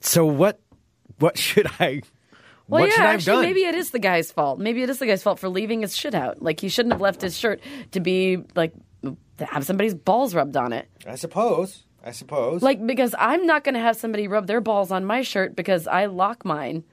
[0.00, 0.60] So what?
[1.18, 2.02] What should I?
[2.68, 3.42] Well, what yeah, should I have actually, done?
[3.42, 4.58] maybe it is the guy's fault.
[4.58, 6.42] Maybe it is the guy's fault for leaving his shit out.
[6.42, 7.60] Like he shouldn't have left his shirt
[7.92, 10.88] to be like to have somebody's balls rubbed on it.
[11.06, 11.84] I suppose.
[12.04, 12.62] I suppose.
[12.62, 15.86] Like because I'm not going to have somebody rub their balls on my shirt because
[15.86, 16.84] I lock mine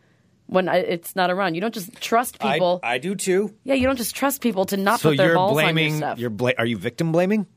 [0.48, 1.56] when I, it's not around.
[1.56, 2.80] You don't just trust people.
[2.84, 3.54] I do too.
[3.64, 5.86] yeah, you don't just trust people to not So put their you're balls blaming.
[5.86, 6.20] on your stuff.
[6.20, 7.48] You're bla- Are you victim blaming?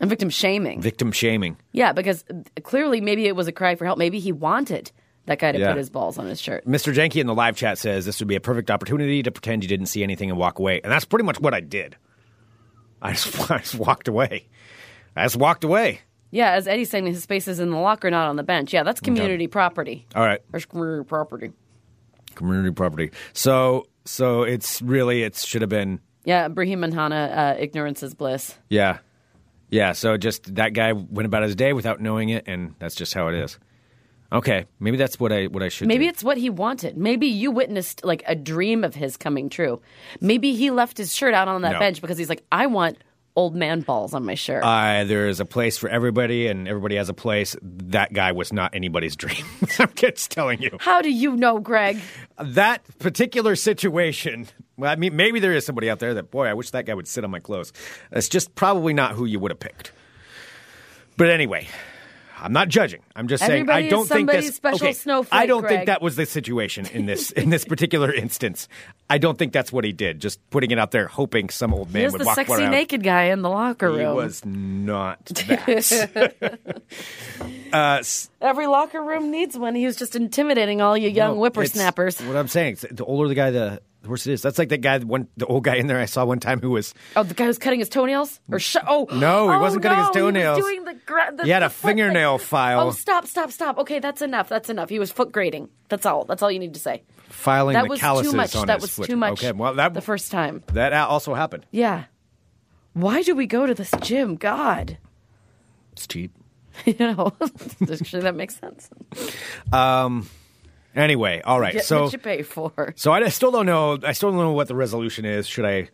[0.00, 0.80] I'm victim shaming.
[0.80, 1.56] Victim shaming.
[1.72, 3.98] yeah, because uh, clearly maybe it was a cry for help.
[3.98, 4.90] Maybe he wanted
[5.26, 5.68] that guy to Yeah.
[5.68, 6.66] put his balls on his shirt.
[6.66, 6.92] Mr.
[6.92, 9.68] Jenke in the live chat says this would be a perfect opportunity to pretend you
[9.68, 10.80] didn't see anything and walk away.
[10.82, 11.96] And that's pretty much what I did.
[13.00, 14.48] I just, I just walked away.
[15.14, 16.00] I just walked away.
[16.32, 18.72] Yeah, as Eddie's saying, his space is in the locker, not on the bench.
[18.72, 20.06] Yeah, that's community property.
[20.16, 20.40] All right.
[20.50, 21.52] There's community property.
[22.34, 23.10] Community property.
[23.34, 28.14] So so it's really it should have been Yeah, Brahim and Hana, uh, ignorance is
[28.14, 28.56] bliss.
[28.68, 28.98] yeah.
[29.70, 33.14] Yeah, so just that guy went about his day without knowing it and that's just
[33.14, 33.58] how it is.
[34.30, 36.08] Okay, maybe that's what I what I should Maybe do.
[36.10, 36.96] it's what he wanted.
[36.96, 39.80] Maybe you witnessed like a dream of his coming true.
[40.20, 41.78] Maybe he left his shirt out on that No.
[41.78, 42.96] bench because he's like, I want
[43.34, 44.62] old man balls on my shirt.
[44.62, 47.56] uh, there is a place for everybody, and everybody has a place.
[47.62, 49.44] That guy was not anybody's dream.
[49.78, 50.76] I'm just telling you.
[50.80, 51.98] How do you know, Greg?
[52.38, 54.48] that particular situation.
[54.76, 56.94] Well, I mean, maybe there is somebody out there that, boy, I wish that guy
[56.94, 57.72] would sit on my clothes.
[58.10, 59.92] That's just probably not who you would have picked.
[61.16, 61.68] But anyway,
[62.42, 63.02] I'm not judging.
[63.14, 64.54] I'm just saying Everybody I don't think this.
[64.56, 65.70] special okay, snowflake, I don't Greg.
[65.72, 68.68] think that was the situation in this in this particular instance.
[69.08, 70.20] I don't think that's what he did.
[70.20, 72.66] Just putting it out there, hoping some old man He was would the walk sexy
[72.66, 74.16] naked guy in the locker He room.
[74.16, 76.58] was not that.
[77.72, 78.02] uh,
[78.40, 79.74] Every locker room needs one.
[79.74, 82.20] He was just intimidating all you young No, whippersnappers.
[82.22, 84.42] What I'm saying, the older the guy, the worse it is.
[84.42, 86.70] That's like that guy, one the old guy in there I saw one time who
[86.70, 88.40] was Oh, the guy who's cutting his toenails?
[88.50, 90.56] Or sh- oh No, he oh, wasn't cutting his no, toenails.
[90.58, 91.96] He was doing the, gra- the He had a the foot thing.
[91.98, 92.88] fingernail file.
[92.88, 93.78] Oh, stop, stop, stop.
[93.78, 94.48] Okay, that's enough.
[94.48, 94.88] That's enough.
[94.88, 95.68] He was foot grading.
[95.88, 96.24] That's all.
[96.24, 97.02] That's all you need to say.
[97.28, 98.56] filing That the was calluses too much.
[98.56, 99.06] on That his was foot.
[99.06, 99.32] too much.
[99.44, 100.62] Okay, well that the first time.
[100.72, 101.66] that also happened.
[101.70, 102.04] Yeah.
[102.94, 104.36] Why do we go to this gym?
[104.36, 104.98] God.
[105.92, 106.32] It's cheap.
[106.86, 107.32] You know,
[107.92, 108.88] actually, that makes sense.
[109.72, 110.26] Um,
[110.94, 111.72] Anyway, all right.
[111.74, 112.92] Get so what you pay for.
[112.96, 113.98] so I still don't know.
[114.02, 115.46] I still don't know what the resolution is.
[115.46, 115.88] Should I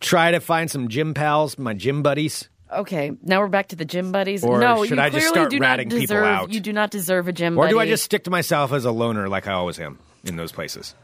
[0.00, 2.48] try to find some gym pals, my gym buddies?
[2.70, 4.44] Okay, now we're back to the gym buddies.
[4.44, 6.52] Or no, should you I just start do ratting not people out?
[6.52, 7.60] You do not deserve a gym buddy.
[7.62, 7.74] Or buddy.
[7.74, 10.52] do I just stick to myself as a loner like I always am in those
[10.52, 10.94] places?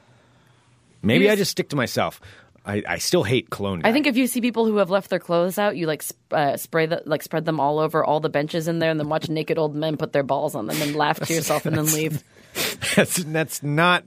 [1.03, 2.21] Maybe You I just- just stick to myself.
[2.67, 3.81] I, I still hate cologne.
[3.81, 3.89] Guy.
[3.91, 6.17] I think if you see people who have left their clothes out, you like sp-
[6.33, 9.09] uh, spray the like spread them all over all the benches in there, and then
[9.09, 11.87] watch naked old men put their balls on them and laugh to yourself, and then
[11.93, 12.23] leave.
[12.97, 14.05] that's that's not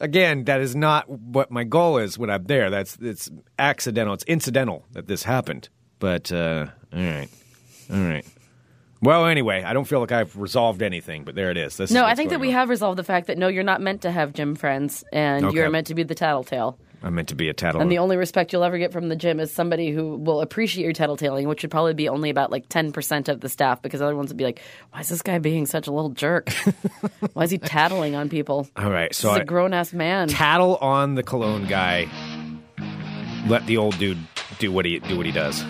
[0.00, 4.24] again that is not what my goal is when i'm there that's it's accidental it's
[4.24, 5.68] incidental that this happened
[5.98, 7.28] but uh all right
[7.90, 8.26] all right
[9.00, 11.94] well anyway i don't feel like i've resolved anything but there it is this is
[11.94, 12.54] No, I think that we on.
[12.54, 15.56] have resolved the fact that no, you're not meant to have gym friends, and Okay.
[15.56, 16.78] you're meant to be the tattletale.
[17.04, 17.80] I'm meant to be a tattle.
[17.80, 20.84] And the only respect you'll ever get from the gym is somebody who will appreciate
[20.84, 24.14] your tattletaling, which would probably be only about like 10% of the staff because other
[24.14, 24.60] ones would be like,
[24.92, 26.50] why is this guy being such a little jerk?
[27.32, 28.68] why is he tattling on people?
[28.76, 30.28] All right, so He's I- a grown ass man.
[30.28, 32.08] tattle on the cologne guy.
[33.48, 34.18] Let the old dude
[34.60, 35.64] do what he do what he does.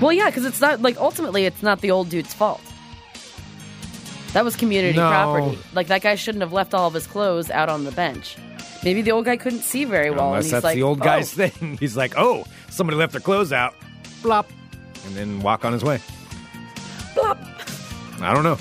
[0.00, 2.60] well, yeah, because it's not like ultimately it's not the old dude's fault.
[4.36, 5.08] That was community No.
[5.08, 5.58] property.
[5.72, 8.36] Like that guy shouldn't have left all of his clothes out on the bench.
[8.84, 10.26] Maybe the old guy couldn't see very well.
[10.34, 11.78] and Unless that's like, the old "Oh, guy's thing.
[11.80, 13.74] He's like, oh, somebody left their clothes out.
[14.20, 14.44] Blop.
[15.06, 16.00] And then walk on his way.
[17.14, 17.38] Blop.
[18.20, 18.58] I don't know.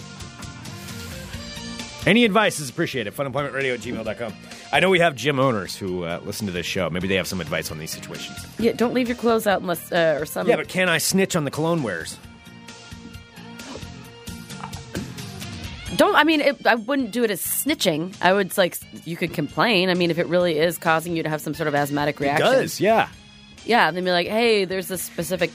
[2.09, 3.13] Any advice is appreciated.
[3.13, 4.33] Funemploymentradio at gmail.com.
[4.71, 6.89] I know we have gym owners who uh, listen to this show.
[6.89, 8.37] Maybe they have some advice on these situations.
[8.59, 10.47] Yeah, don't leave your clothes out unless uh, or some.
[10.47, 12.17] Yeah, but can I snitch on the cologne wearers?
[15.95, 16.15] Don't.
[16.15, 18.15] I mean, it, I wouldn't do it as snitching.
[18.21, 19.89] I would like you could complain.
[19.89, 22.21] I mean, if it really is causing you to have some sort of asthmatic It
[22.21, 22.45] reaction.
[22.45, 23.09] does, yeah.
[23.65, 25.51] Yeah, then be like, hey, there's this specific.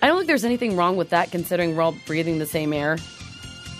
[0.00, 2.98] I don't think there's anything wrong with that, considering we're all breathing the same air.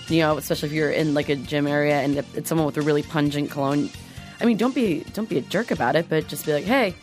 [0.09, 2.83] You know, especially if you're in like a gym area and it's someone with a
[2.83, 3.88] really pungent cologne.
[4.40, 6.94] I mean, don't be don't be a jerk about it, but just be like, hey,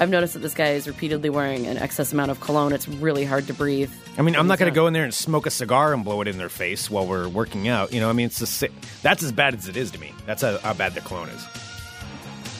[0.00, 2.72] I've noticed that this guy is repeatedly wearing an excess amount of cologne.
[2.72, 3.92] It's really hard to breathe.
[4.16, 6.22] I mean, I'm not going to go in there and smoke a cigar and blow
[6.22, 7.92] it in their face while we're working out.
[7.92, 8.70] You know, I mean, it's the
[9.02, 10.14] that's as bad as it is to me.
[10.24, 11.46] That's how, how bad the cologne is.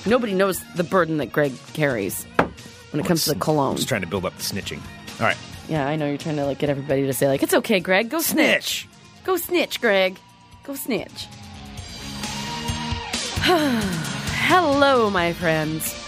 [0.05, 2.25] Nobody knows the burden that Greg carries
[2.91, 3.77] when it comes to the cologne.
[3.77, 4.81] Just trying to build up the snitching.
[5.19, 5.39] All right.
[5.67, 8.11] Yeah, I know you're trying to like get everybody to say like, it's okay, Greg,
[8.11, 8.87] go snitch.
[9.25, 10.19] Go snitch, Greg.
[10.65, 11.27] Go snitch.
[13.41, 16.00] Hello, my friends.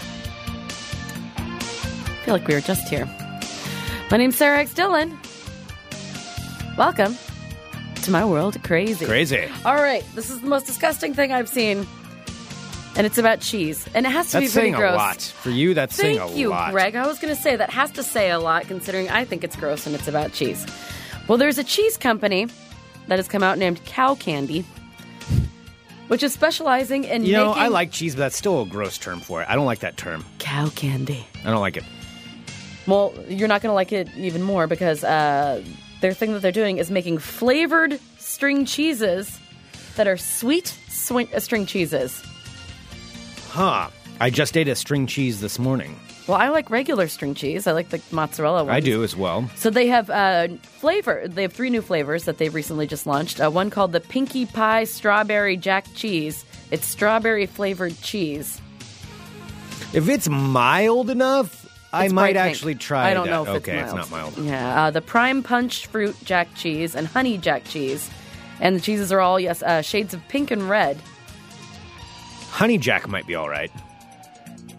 [2.23, 3.05] I feel like we were just here.
[4.09, 4.73] My name's Sarah X.
[4.73, 5.17] Dillon.
[6.77, 7.17] Welcome
[8.03, 9.05] to my world crazy.
[9.05, 9.45] Crazy.
[9.65, 11.85] All right, this is the most disgusting thing I've seen,
[12.95, 14.93] and it's about cheese, and it has to That's be pretty saying gross.
[14.93, 15.21] a lot.
[15.21, 16.71] For you, that's Thank saying a you, lot.
[16.71, 16.95] Greg.
[16.95, 19.57] I was going to say that has to say a lot, considering I think it's
[19.57, 20.65] gross and it's about cheese.
[21.27, 22.47] Well, there's a cheese company
[23.07, 24.63] that has come out named Cow Candy,
[26.07, 28.97] which is specializing in You know, making I like cheese, but that's still a gross
[28.97, 29.49] term for it.
[29.49, 30.23] I don't like that term.
[30.39, 31.25] cow candy.
[31.43, 31.83] I don't like it.
[32.85, 35.63] Well, you're not going to like it even more because uh,
[36.01, 39.39] their thing that they're doing is making flavored string cheeses
[39.95, 42.21] that are sweet swi- uh, string cheeses.
[43.49, 43.89] Huh.
[44.19, 45.99] I just ate a string cheese this morning.
[46.27, 47.67] Well, I like regular string cheese.
[47.67, 48.75] I like the mozzarella ones.
[48.75, 49.49] I do as well.
[49.55, 51.27] So they have uh, flavor.
[51.27, 53.41] They have three new flavors that they've recently just launched.
[53.41, 56.45] Uh, one called the Pinky Pie Strawberry Jack Cheese.
[56.71, 58.61] It's strawberry flavored cheese.
[59.93, 61.62] If it's mild enough,
[61.93, 62.55] I might bright pink.
[62.55, 63.31] actually try I don't that.
[63.31, 64.11] know if okay, it's mild.
[64.11, 64.37] not mild.
[64.45, 68.09] Yeah, uh, the Prime Punch Fruit Jack Cheese and Honey Jack Cheese,
[68.59, 70.97] and the cheeses are all yes uh, shades of pink and red.
[72.49, 73.71] Honey Jack might be all right.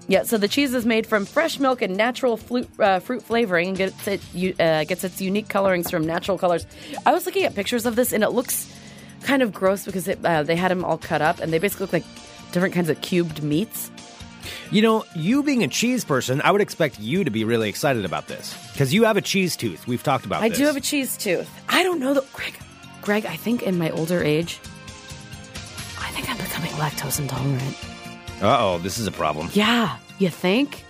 [0.07, 3.69] Yeah, so the cheese is made from fresh milk and natural fruit, uh, fruit flavoring
[3.69, 4.21] and gets it
[4.61, 6.67] uh, gets its unique colorings from natural colors.
[7.07, 8.71] I was looking at pictures of this and it looks
[9.23, 11.85] kind of gross because it, uh, they had them all cut up and they basically
[11.85, 12.05] look like
[12.53, 13.91] different kinds of cubed meats.
[14.71, 18.05] You know, you being a cheese person, I would expect you to be really excited
[18.05, 19.87] about this because you have a cheese tooth.
[19.87, 20.59] We've talked about I this.
[20.59, 21.49] do have a cheese tooth.
[21.69, 22.55] I don't know that Greg.
[23.03, 24.59] Greg, I think in my older age,
[25.99, 27.77] I think I'm becoming lactose intolerant.
[28.43, 30.83] Uh oh, this is a problem Yeah, you think?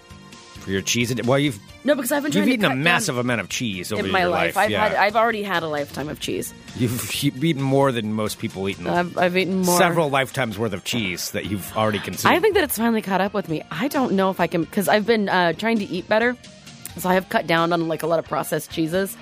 [0.60, 1.14] for your cheese.
[1.24, 3.40] Well, you've No, because I've been you've trying eaten to a cut massive down amount
[3.42, 4.56] of cheese over in my your life.
[4.56, 4.64] life.
[4.64, 4.88] I've yeah.
[4.88, 4.96] had.
[4.96, 6.54] I've already had a lifetime of cheese.
[6.76, 9.78] You've, you've eaten more than most people eat in I've, I've eaten more.
[9.78, 12.34] several lifetimes worth of cheese that you've already consumed.
[12.34, 13.62] I think that it's finally caught up with me.
[13.70, 16.36] I don't know if I can because I've been uh, trying to eat better,
[16.96, 19.16] so I have cut down on like a lot of processed cheeses.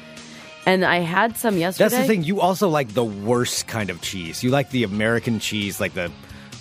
[0.65, 1.89] And I had some yesterday.
[1.89, 2.23] That's the thing.
[2.23, 4.45] You also like the worst kind of cheese.
[4.45, 6.13] You like the American cheese, like the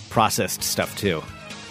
[0.10, 1.22] processed stuff too.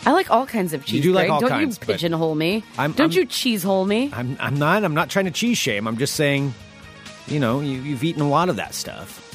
[0.06, 0.96] I like all kinds of cheese.
[0.96, 1.30] You do like Greg.
[1.30, 2.64] all don't kinds, you but pigeonhole me?
[2.78, 4.10] I'm- don't I'm- you cheese hole me?
[4.12, 5.86] I'm I'm not I'm not trying to cheese shame.
[5.86, 6.54] I'm just saying,
[7.26, 9.26] you know, you, you've eaten a lot of that stuff.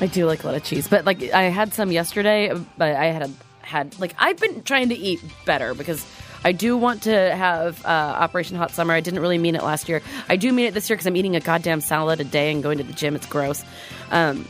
[0.00, 2.52] I do like a lot of cheese, but like I had some yesterday.
[2.78, 3.30] But I had a,
[3.62, 6.06] had like I've been trying to eat better because
[6.42, 8.94] I do want to have uh, Operation Hot Summer.
[8.94, 10.00] I didn't really mean it last year.
[10.28, 12.62] I do mean it this year because I'm eating a goddamn salad a day and
[12.62, 13.14] going to the gym.
[13.14, 13.62] It's gross.
[14.10, 14.46] Um,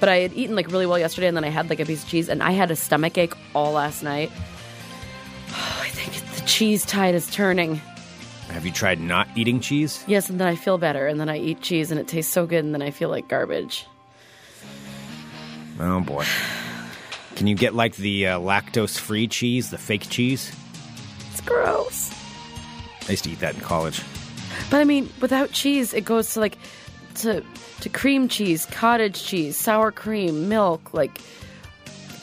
[0.00, 2.02] but I had eaten like really well yesterday, and then I had like a piece
[2.02, 4.30] of cheese, and I had a stomach ache all last night.
[5.50, 7.80] Oh, I think the cheese tide is turning.
[8.50, 10.02] Have you tried not eating cheese?
[10.06, 12.46] Yes, and then I feel better, and then I eat cheese, and it tastes so
[12.46, 13.86] good, and then I feel like garbage.
[15.78, 16.24] Oh boy.
[17.36, 20.52] Can you get like the uh, lactose-free cheese, the fake cheese?
[21.30, 22.12] It's gross.
[23.06, 24.02] I used to eat that in college.
[24.70, 26.58] But I mean, without cheese, it goes to like
[27.18, 27.42] to
[27.80, 30.92] to cream cheese, cottage cheese, sour cream, milk.
[30.94, 31.18] Like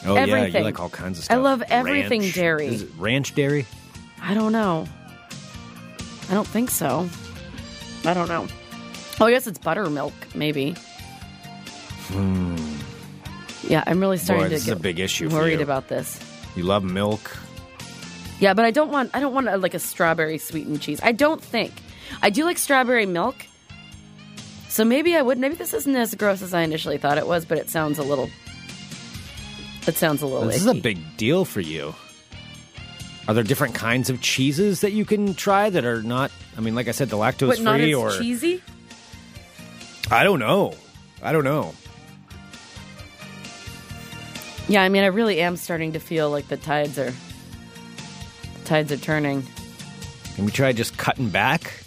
[0.06, 0.62] Oh yeah, Everything.
[0.62, 1.36] you like all kinds of stuff.
[1.36, 2.36] I love everything Ranch.
[2.36, 2.68] dairy.
[2.68, 3.66] Is it ranch dairy?
[4.22, 4.88] I don't know.
[6.30, 7.10] I don't think so.
[8.06, 8.48] I don't know.
[9.20, 10.76] Oh, I guess it's buttermilk, maybe.
[12.10, 12.56] Hmm.
[13.68, 14.44] Yeah, I'm really starting.
[14.44, 16.20] Boy, to this is get a big issue worried about this.
[16.56, 17.36] You love milk.
[18.40, 21.00] Yeah, but I don't want I don't want a, like a strawberry sweetened cheese.
[21.02, 21.74] I don't think.
[22.22, 23.36] I do like strawberry milk.
[24.76, 27.46] So maybe I would maybe this isn't as gross as I initially thought it was,
[27.46, 28.30] but it sounds a little
[29.88, 31.96] it sounds a little This is a big deal for you.
[33.26, 36.30] Are there different kinds of cheeses that you can try that are not?
[36.58, 38.62] I mean, like I said, the lactose but not free as or cheesy?
[40.12, 40.74] I don't know.
[41.24, 41.74] I don't know.
[44.68, 48.92] Yeah, I mean I really am starting to feel like the tides are the tides
[48.92, 49.42] are turning.
[50.36, 51.85] Can we try just cutting back?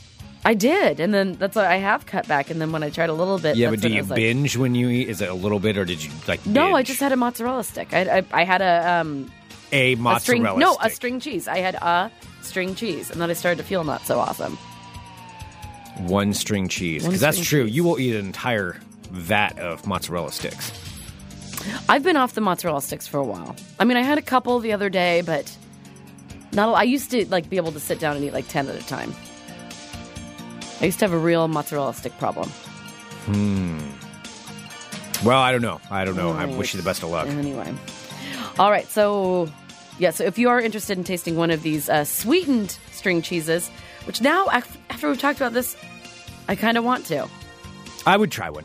[0.49, 2.49] I did, and then that's why I have cut back.
[2.49, 4.75] And then when I tried a little bit, Yeah, but do you like- binge when
[4.75, 5.11] you eat?
[5.11, 6.47] Is it a little bit, or did you like?
[6.47, 7.93] No, I just had a mozzarella stick.
[7.93, 9.31] I, I, I had a um
[9.73, 10.21] a a mozzarella.
[10.21, 10.59] string.
[10.59, 11.49] No, a string cheese.
[11.49, 14.57] I had a string cheese, and then I started to feel not so awesome.
[15.99, 17.67] One string cheese, because that's true.
[17.67, 17.77] cheese.
[17.77, 18.77] You will eat an entire
[19.11, 20.73] vat of mozzarella sticks.
[21.91, 23.55] I've been off the mozzarella sticks for a while.
[23.79, 25.55] I mean, I had a couple the other day, but
[26.53, 26.73] not.
[26.73, 28.87] I used to like be able to sit down and eat like ten at a
[28.87, 29.13] time.
[30.81, 32.49] I used to have a real mozzarella stick problem.
[33.27, 33.79] Hmm.
[35.25, 35.81] Well, I don't know.
[35.91, 36.31] I don't know.
[36.33, 37.27] I wish you the best of luck.
[37.27, 37.75] Anyway,
[38.59, 38.87] all right.
[38.87, 39.49] So,
[39.99, 40.11] yeah.
[40.11, 43.69] So, if you are interested in tasting one of these uh, sweetened string cheeses,
[44.07, 45.77] which now after we've talked about this,
[46.47, 47.27] I kind of want to.
[48.07, 48.65] I would try one.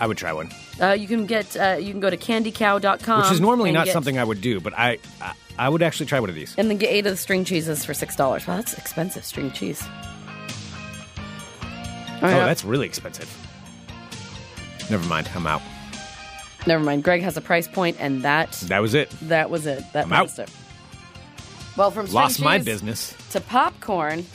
[0.00, 0.48] I would try one,
[0.80, 1.54] Uh, you can get.
[1.54, 4.58] Uh, you can go to candycow.com, which is normally not get- something I would do,
[4.60, 6.54] but I, I, I would actually try one of these.
[6.56, 8.46] And then get eight of the string cheeses for six dollars.
[8.46, 9.86] Wow, that's expensive string cheese.
[12.22, 13.28] All Oh, oh right, that's really expensive.
[14.90, 15.28] Never mind.
[15.34, 15.62] I'm out.
[16.66, 17.04] never mind.
[17.04, 19.10] Greg has a price point, and that That was it.
[19.22, 19.84] that was it.
[19.92, 20.24] That I'm out.
[20.24, 20.50] was it.
[21.76, 23.14] Well, from string Lost my cheese business.
[23.30, 24.26] to popcorn,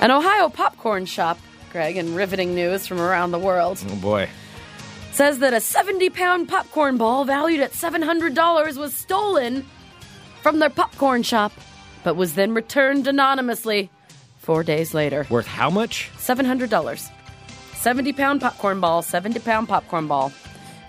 [0.00, 1.38] an Ohio popcorn shop,
[1.70, 4.28] Greg, and riveting news from around the world Oh boy.
[5.12, 9.66] says that a 70 pound popcorn ball valued at $700 was stolen
[10.42, 11.52] from their popcorn shop,
[12.04, 13.90] but was then returned anonymously
[14.42, 15.26] four days later.
[15.30, 16.10] Worth how much?
[16.18, 17.10] $700.
[17.74, 20.32] 70 pound popcorn ball, 70 pound popcorn ball.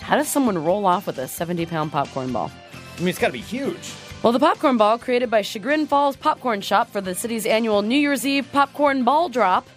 [0.01, 2.51] How does someone roll off with a 70 pound popcorn ball?
[2.97, 3.93] I mean, it's got to be huge.
[4.21, 7.97] Well, the popcorn ball, created by Chagrin Falls Popcorn Shop for the city's annual New
[7.97, 9.67] Year's Eve popcorn ball drop,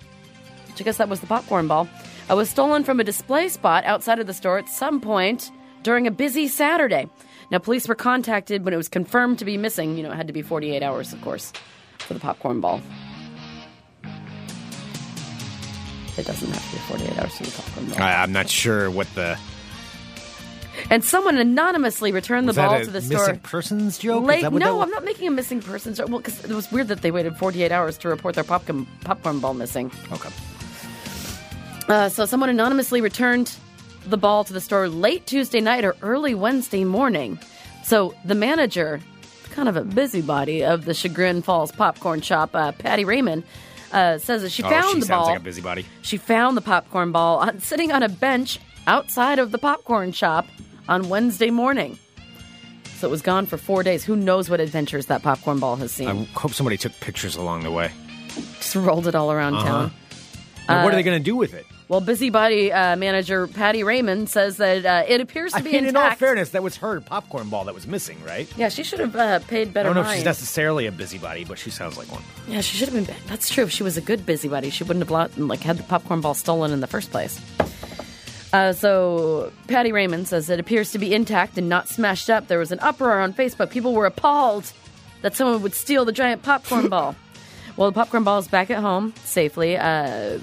[0.69, 1.89] which I guess that was the popcorn ball,
[2.31, 5.51] uh, was stolen from a display spot outside of the store at some point
[5.83, 7.09] during a busy Saturday.
[7.51, 9.97] Now, police were contacted when it was confirmed to be missing.
[9.97, 11.53] You know, it had to be 48 hours, of course,
[11.99, 12.81] for the popcorn ball.
[16.19, 18.03] It doesn't have to be 48 hours for the popcorn ball.
[18.03, 19.39] I, I'm not sure what the.
[20.91, 23.35] And someone anonymously returned the Was that ball a to the missing store.
[23.43, 24.23] persons joke?
[24.23, 25.95] Is Late, that what no, that I'm not making a missing person.
[25.95, 26.09] joke.
[26.09, 29.41] Well, because it was weird that they waited 48 hours to report their popcorn popcorn
[29.41, 29.91] ball missing.
[30.13, 30.29] Okay.
[31.89, 33.55] Uh, so someone anonymously returned
[34.07, 37.39] the ball to the store late Tuesday night or early Wednesday morning.
[37.85, 39.01] So the manager,
[39.51, 43.45] kind of a busybody of the Chagrin Falls popcorn shop, uh, Patty Raymond,
[43.93, 45.27] uh, says that she Oh, found she the ball.
[45.27, 45.87] like a busybody.
[46.03, 50.47] She found the popcorn ball on, sitting on a bench outside of the popcorn shop
[50.89, 51.99] on Wednesday morning.
[52.99, 54.05] So it was gone for four days.
[54.05, 56.09] Who knows what adventures that popcorn ball has seen?
[56.09, 57.91] I hope somebody took pictures along the way.
[58.59, 59.65] Just rolled it all around Uh-huh.
[59.67, 59.93] town.
[60.69, 61.67] Now, Uh, what are they going to do with it?
[61.89, 65.87] Well, busybody uh, manager Patty Raymond says that uh, it appears to I be mean,
[65.87, 68.49] in all fairness, that was her popcorn ball that was missing, right?
[68.57, 69.91] yeah, she should have uh, paid better.
[69.91, 72.23] I don't know if she's necessarily a busybody, but she sounds like one.
[72.49, 73.15] Yeah, she should have been.
[73.29, 73.65] That's true.
[73.65, 76.73] If she was a good busybody, she wouldn't have like had the popcorn ball stolen
[76.73, 77.41] in the first place.
[78.53, 82.49] Uh, so Patty Raymond says it appears to be intact and not smashed up.
[82.49, 83.71] There was an uproar on Facebook.
[83.71, 84.73] People were appalled
[85.23, 87.15] that someone would steal the giant popcorn ball.
[87.77, 89.77] Well, the popcorn ball is back at home safely.
[89.77, 90.39] Uh,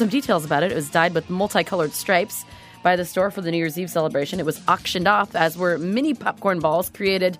[0.00, 0.72] some details about it.
[0.72, 2.44] It was dyed with multicolored stripes
[2.82, 4.40] by the store for the New Year's Eve celebration.
[4.40, 7.38] It was auctioned off, as were mini popcorn balls created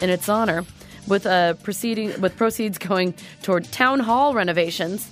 [0.00, 0.64] in its honor,
[1.08, 5.10] with uh, proceeding with proceeds going toward town hall renovations.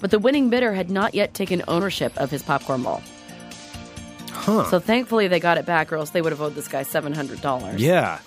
[0.00, 3.02] But the winning bidder had not yet taken ownership of his popcorn ball.
[4.32, 4.64] Huh.
[4.70, 7.12] So thankfully they got it back, or else they would have owed this guy seven
[7.12, 7.80] hundred dollars.
[7.80, 8.18] yeah.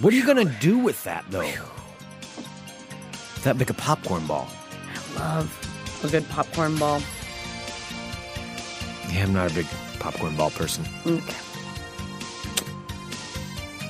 [0.00, 1.52] What are you going to do with that, though?
[3.42, 4.48] That big a popcorn ball.
[5.16, 5.67] I love
[6.02, 7.00] a good popcorn ball.
[9.10, 9.66] Yeah, I'm not a big
[9.98, 10.84] popcorn ball person.
[11.06, 11.34] Okay.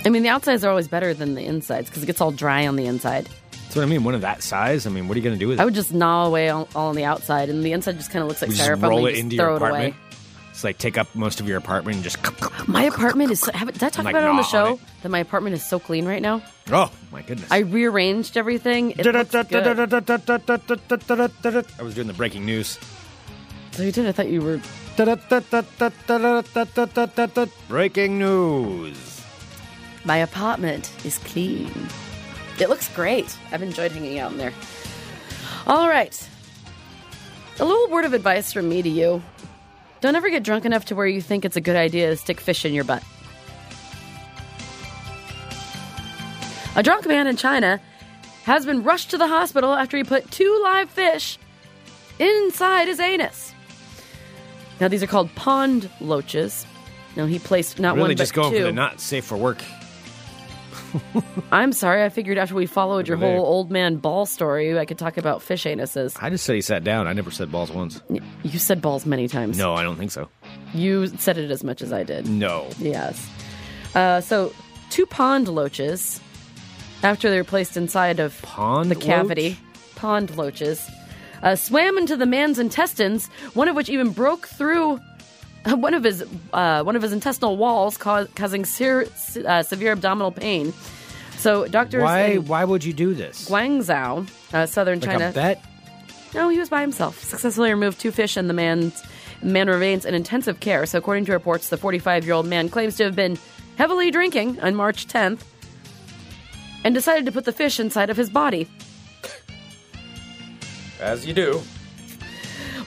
[0.04, 2.66] I mean, the outsides are always better than the insides because it gets all dry
[2.66, 3.28] on the inside.
[3.50, 4.04] That's what I mean.
[4.04, 4.86] One of that size.
[4.86, 5.62] I mean, what are you going to do with it?
[5.62, 8.22] I would just gnaw away all, all on the outside, and the inside just kind
[8.22, 9.94] of looks like You just roll it just into throw your it away.
[10.58, 12.18] It's like take up most of your apartment and just.
[12.66, 13.38] My apartment is.
[13.38, 14.74] So, have, did I talk about it on the on show?
[14.74, 14.80] it.
[15.02, 16.42] That my apartment is so clean right now.
[16.72, 17.48] Oh my goodness!
[17.48, 18.90] I rearranged everything.
[18.90, 19.54] It looks good.
[19.54, 19.86] I
[21.84, 22.76] was doing the breaking news.
[23.70, 24.08] So you did.
[24.08, 24.60] I thought you were.
[27.68, 29.24] Breaking news.
[30.04, 31.70] My apartment is clean.
[32.58, 33.38] It looks great.
[33.52, 34.52] I've enjoyed hanging out in there.
[35.68, 36.28] All right.
[37.60, 39.22] A little word of advice from me to you.
[40.00, 42.40] Don't ever get drunk enough to where you think it's a good idea to stick
[42.40, 43.02] fish in your butt.
[46.76, 47.80] A drunk man in China
[48.44, 51.38] has been rushed to the hospital after he put two live fish
[52.18, 53.52] inside his anus.
[54.80, 56.64] Now, these are called pond loaches.
[57.16, 58.58] Now, he placed not Really, one just but going two.
[58.58, 59.58] for the not safe for work.
[61.52, 62.04] I'm sorry.
[62.04, 65.42] I figured after we followed your whole old man ball story, I could talk about
[65.42, 66.16] fish anuses.
[66.20, 67.06] I just said he sat down.
[67.06, 68.02] I never said balls once.
[68.08, 69.58] Y- You said balls many times.
[69.58, 70.28] No, I don't think so.
[70.74, 72.28] You said it as much as I did.
[72.28, 72.68] No.
[72.78, 73.28] Yes.
[73.94, 74.52] Uh, so,
[74.90, 76.20] two pond loaches,
[77.02, 79.94] after they were placed inside of Pond the cavity, loach?
[79.96, 80.86] pond loaches,
[81.42, 85.00] uh, swam into the man's intestines, one of which even broke through
[85.76, 89.06] one of his uh, one of his intestinal walls, ca- causing ser-
[89.46, 90.72] uh, severe abdominal pain.
[91.36, 92.20] So, doctors Why?
[92.22, 93.48] in Why would you do this?
[93.48, 95.64] Guangzhou, uh, southern Like China, a bet?
[96.34, 97.22] no, he was by himself.
[97.22, 99.02] Successfully removed two fish, and the man's
[99.40, 100.84] the man remains in intensive care.
[100.86, 103.38] So, according to reports, the 45 year old man claims to have been
[103.76, 105.40] heavily drinking on March 10th
[106.84, 108.68] and decided to put the fish inside of his body.
[111.00, 111.62] As you do.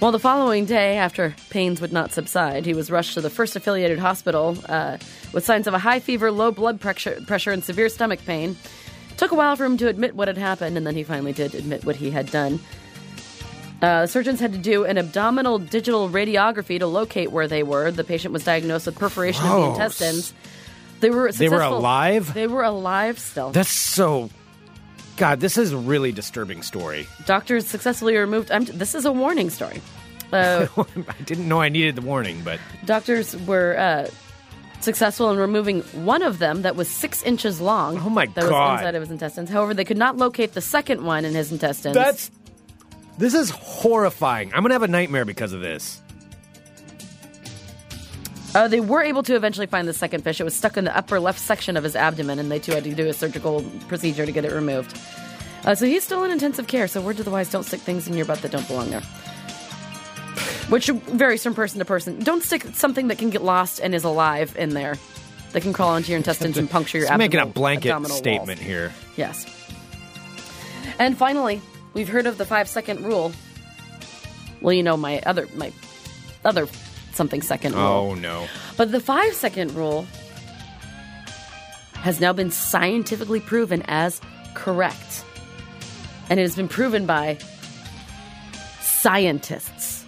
[0.01, 3.55] Well, the following day, after pains would not subside, he was rushed to the first
[3.55, 4.97] affiliated hospital uh,
[5.31, 8.57] with signs of a high fever, low blood pressure, pressure, and severe stomach pain.
[9.17, 11.53] Took a while for him to admit what had happened, and then he finally did
[11.53, 12.59] admit what he had done.
[13.83, 17.91] Uh, surgeons had to do an abdominal digital radiography to locate where they were.
[17.91, 20.33] The patient was diagnosed with perforation of the intestines.
[20.99, 22.33] They were They were successful- alive?
[22.33, 23.51] They were alive still.
[23.51, 24.31] That's so.
[25.17, 27.07] God, this is a really disturbing story.
[27.25, 28.51] Doctors successfully removed.
[28.51, 29.81] I'm, this is a warning story.
[30.31, 34.07] Uh, I didn't know I needed the warning, but doctors were uh,
[34.79, 37.97] successful in removing one of them that was six inches long.
[37.99, 38.49] Oh my that God.
[38.49, 39.49] was inside of his intestines.
[39.49, 41.95] However, they could not locate the second one in his intestines.
[41.95, 42.31] that's.
[43.17, 44.53] This is horrifying.
[44.53, 46.01] I'm gonna have a nightmare because of this.
[48.53, 50.41] Uh, they were able to eventually find the second fish.
[50.41, 52.83] It was stuck in the upper left section of his abdomen, and they too had
[52.83, 54.97] to do a surgical procedure to get it removed.
[55.63, 56.87] Uh, so he's still in intensive care.
[56.87, 59.01] So word to the wise: don't stick things in your butt that don't belong there.
[60.69, 62.19] Which varies from person to person.
[62.19, 64.97] Don't stick something that can get lost and is alive in there.
[65.51, 68.19] That can crawl into your intestines and puncture your Just making a blanket abdominal walls.
[68.19, 68.93] statement here.
[69.17, 69.45] Yes.
[70.97, 71.61] And finally,
[71.93, 73.33] we've heard of the five second rule.
[74.61, 75.73] Well, you know my other my
[76.45, 76.67] other
[77.15, 77.83] something second rule.
[77.83, 78.47] Oh no.
[78.77, 80.05] But the five second rule
[81.95, 84.21] has now been scientifically proven as
[84.53, 85.23] correct.
[86.29, 87.37] And it has been proven by
[88.81, 90.05] scientists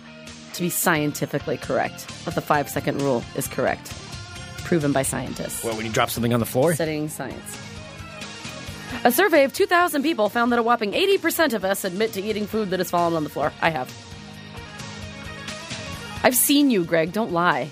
[0.54, 2.08] to be scientifically correct.
[2.26, 3.92] That the five second rule is correct.
[4.64, 7.60] Proven by scientists Well, when you drop something on the floor, studying science.
[9.04, 12.46] A survey of 2,000 people found that a whopping 80% of us admit to eating
[12.46, 13.52] food that has fallen on the floor.
[13.62, 13.92] I have.
[16.24, 17.12] I've seen you, Greg.
[17.12, 17.70] Don't lie.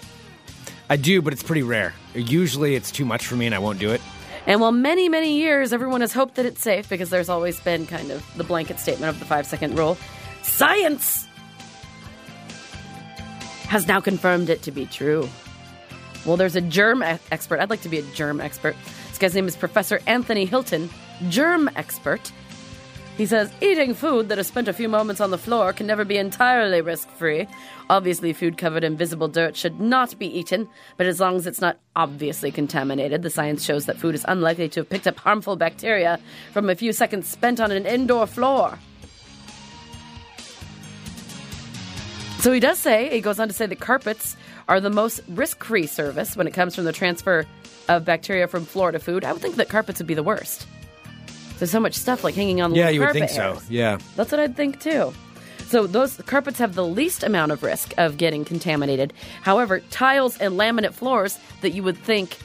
[0.90, 1.94] I do, but it's pretty rare.
[2.14, 4.02] Usually, it's too much for me, and I won't do it.
[4.46, 7.86] And while many, many years everyone has hoped that it's safe because there's always been
[7.86, 9.98] kind of the blanket statement of the five second rule,
[10.42, 11.28] science
[13.68, 15.30] has now confirmed it to be true.
[16.26, 17.60] Well, there's a germ expert.
[17.60, 18.76] I'd like to be a germ expert.
[19.10, 20.90] This guy's name is Professor Anthony Hilton,
[21.30, 22.32] germ expert.
[23.18, 26.04] He says eating food that has spent a few moments on the floor can never
[26.04, 27.48] be entirely risk free.
[27.90, 31.62] Obviously, food covered in visible dirt should not be eaten, but as long as it's
[31.62, 35.56] not obviously contaminated, the science shows that food is unlikely to have picked up harmful
[35.56, 36.20] bacteria
[36.52, 38.80] from a few seconds spent on an indoor floor.
[42.40, 44.36] So he does say, he goes on to say that carpets
[44.68, 47.46] are the most risk free service when it comes from the transfer
[47.88, 49.24] of bacteria from floor to food.
[49.24, 50.66] I would think that carpets would be the worst.
[51.62, 53.62] There's so much stuff like hanging on the Yeah, you would think so.
[53.70, 54.00] Yeah.
[54.16, 55.14] That's what I'd think too.
[55.68, 59.14] So those carpets have the least amount of risk of getting contaminated.
[59.44, 62.40] However, tiles and laminate floors that you would think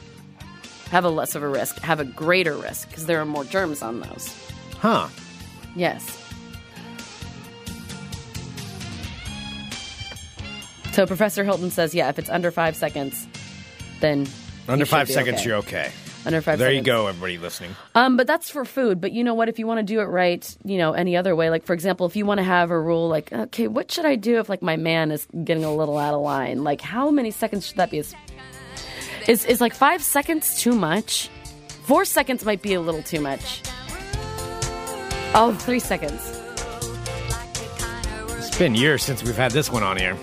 [0.90, 3.80] have a less of a risk have a greater risk because there are more germs
[3.80, 4.52] on those.
[4.80, 5.08] Huh.
[5.74, 6.04] Yes.
[10.92, 13.26] So Professor Hilton says, yeah, if it's under five seconds,
[14.00, 14.26] then
[14.68, 15.48] Under five seconds, okay.
[15.48, 15.90] you're okay.
[16.26, 17.76] Under five There you go, everybody listening.
[17.94, 19.00] Um, but that's for food.
[19.00, 19.48] But you know what?
[19.48, 22.04] If you want to do it right, you know, any other way, like for example,
[22.04, 24.60] if you want to have a rule, like, okay, what should I do if like
[24.60, 26.64] my man is getting a little out of line?
[26.64, 27.98] Like, how many seconds should that be?
[27.98, 28.12] Is
[29.28, 31.30] is, is like five seconds too much?
[31.84, 33.62] Four seconds might be a little too much.
[35.32, 36.32] Oh, three seconds.
[38.36, 40.16] It's been years since we've had this one on here.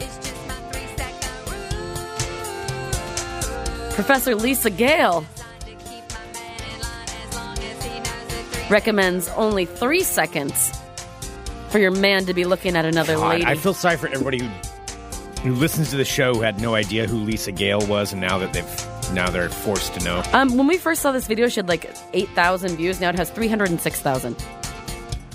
[3.94, 5.26] Professor Lisa Gale
[8.74, 10.78] recommends only three seconds
[11.70, 13.46] for your man to be looking at another God, lady.
[13.46, 14.50] I feel sorry for everybody who
[15.44, 18.38] who listens to the show who had no idea who Lisa Gale was, and now
[18.40, 20.24] that they've now they're forced to know.
[20.34, 23.00] Um, when we first saw this video, she had like 8,000 views.
[23.02, 24.42] Now it has 306,000.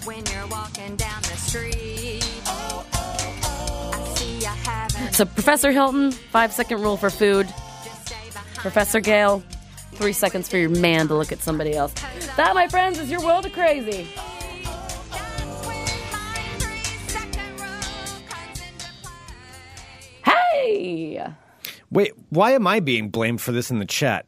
[0.05, 6.81] When you're walking down the street, I see you having So, Professor Hilton, five second
[6.81, 7.47] rule for food.
[7.47, 7.55] to
[8.07, 8.57] stay behind.
[8.57, 9.43] Professor Gale,
[9.99, 11.93] three seconds for your man to look at somebody else.
[12.37, 14.09] That, my friends, is your world of crazy.
[14.15, 15.77] That's when
[16.13, 18.87] my three-second rule comes into
[20.23, 20.33] play.
[20.33, 21.27] Hey!
[21.91, 24.27] Wait, why am I being blamed for this in the chat?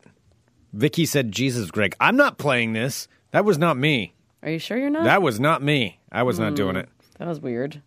[0.72, 3.08] Vicky said, "Jesus, Greg, I'm not playing this.
[3.30, 4.14] That was not me.
[4.42, 5.04] Are you sure you're not?
[5.04, 6.00] That was not me.
[6.10, 6.80] I was not doing hmm.
[6.80, 6.88] it.
[7.18, 7.82] that was weird.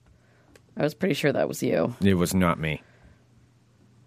[0.77, 1.95] I was pretty sure that was you.
[2.01, 2.81] It was not me."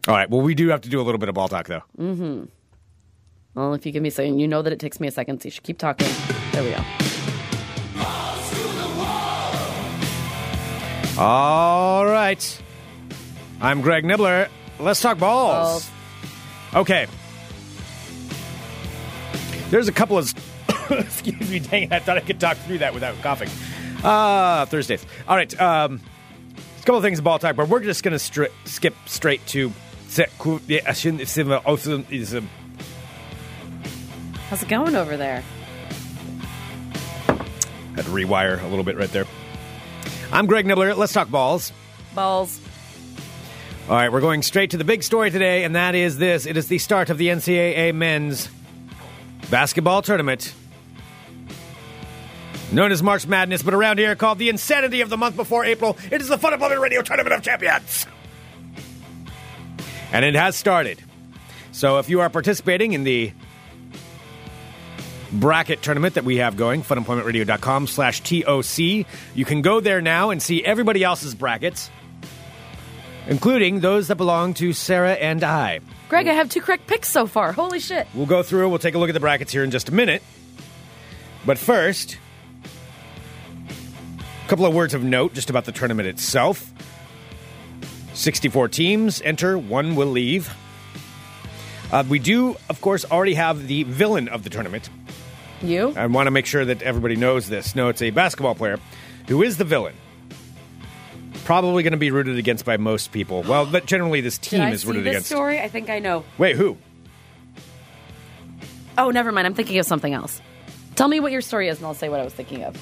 [0.08, 0.30] All right.
[0.30, 1.82] Well, we do have to do a little bit of ball talk, though.
[1.98, 2.44] Mm-hmm.
[3.56, 5.40] Well, if you give me a second, you know that it takes me a second,
[5.40, 6.06] so you should keep talking.
[6.52, 6.84] There we go.
[11.18, 12.62] All right.
[13.58, 14.50] I'm Greg Nibler.
[14.78, 15.88] Let's talk balls.
[15.88, 16.82] Balls.
[16.82, 17.06] Okay.
[19.70, 20.34] There's a couple of.
[20.90, 21.92] excuse me, dang it.
[21.92, 23.48] I thought I could talk through that without coughing.
[24.04, 25.06] Uh, Thursdays.
[25.26, 25.58] All right.
[25.58, 26.02] Um,
[26.54, 29.44] a couple of things in ball talk, but we're just going to stri- skip straight
[29.46, 29.72] to.
[34.48, 35.42] How's it going over there?
[37.96, 39.24] Had to rewire a little bit right there.
[40.30, 40.96] I'm Greg Nibler.
[40.96, 41.72] Let's talk balls.
[42.14, 42.60] Balls.
[43.88, 46.46] All right, we're going straight to the big story today, and that is this.
[46.46, 48.48] It is the start of the NCAA men's
[49.50, 50.54] basketball tournament.
[52.70, 55.96] Known as March Madness, but around here called the insanity of the month before April.
[56.10, 58.06] It is the Fun Employment Radio Tournament of Champions.
[60.12, 61.02] And it has started.
[61.72, 63.32] So if you are participating in the
[65.38, 70.42] bracket tournament that we have going, funemploymentradio.com slash TOC, you can go there now and
[70.42, 71.90] see everybody else's brackets
[73.26, 75.80] including those that belong to Sarah and I.
[76.08, 77.52] Greg, I have two correct picks so far.
[77.52, 78.06] Holy shit.
[78.14, 80.22] We'll go through, we'll take a look at the brackets here in just a minute.
[81.44, 82.18] But first,
[84.44, 86.72] a couple of words of note just about the tournament itself
[88.14, 90.54] 64 teams enter, one will leave.
[91.92, 94.88] Uh, we do, of course, already have the villain of the tournament.
[95.62, 95.92] You?
[95.96, 97.74] I want to make sure that everybody knows this.
[97.74, 98.78] No, it's a basketball player
[99.28, 99.94] who is the villain.
[101.44, 103.42] Probably going to be rooted against by most people.
[103.42, 105.28] Well, but generally, this team Did I is see rooted this against.
[105.28, 105.60] story?
[105.60, 106.24] I think I know.
[106.38, 106.76] Wait, who?
[108.98, 109.46] Oh, never mind.
[109.46, 110.40] I'm thinking of something else.
[110.94, 112.76] Tell me what your story is, and I'll say what I was thinking of.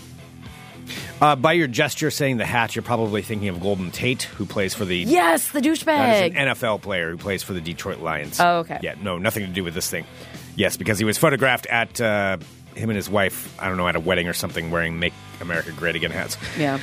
[1.21, 4.75] Uh, by your gesture saying the hat, you're probably thinking of Golden Tate, who plays
[4.75, 4.99] for the.
[4.99, 6.37] Yes, the That is douchebag.
[6.37, 8.39] an NFL player who plays for the Detroit Lions.
[8.41, 8.79] Oh, okay.
[8.83, 10.05] Yeah, no, nothing to do with this thing.
[10.57, 12.37] Yes, because he was photographed at uh,
[12.77, 15.73] him and his wife, I don't know, at a wedding or something, wearing Make America
[15.73, 16.37] Great Again hats.
[16.59, 16.79] yeah.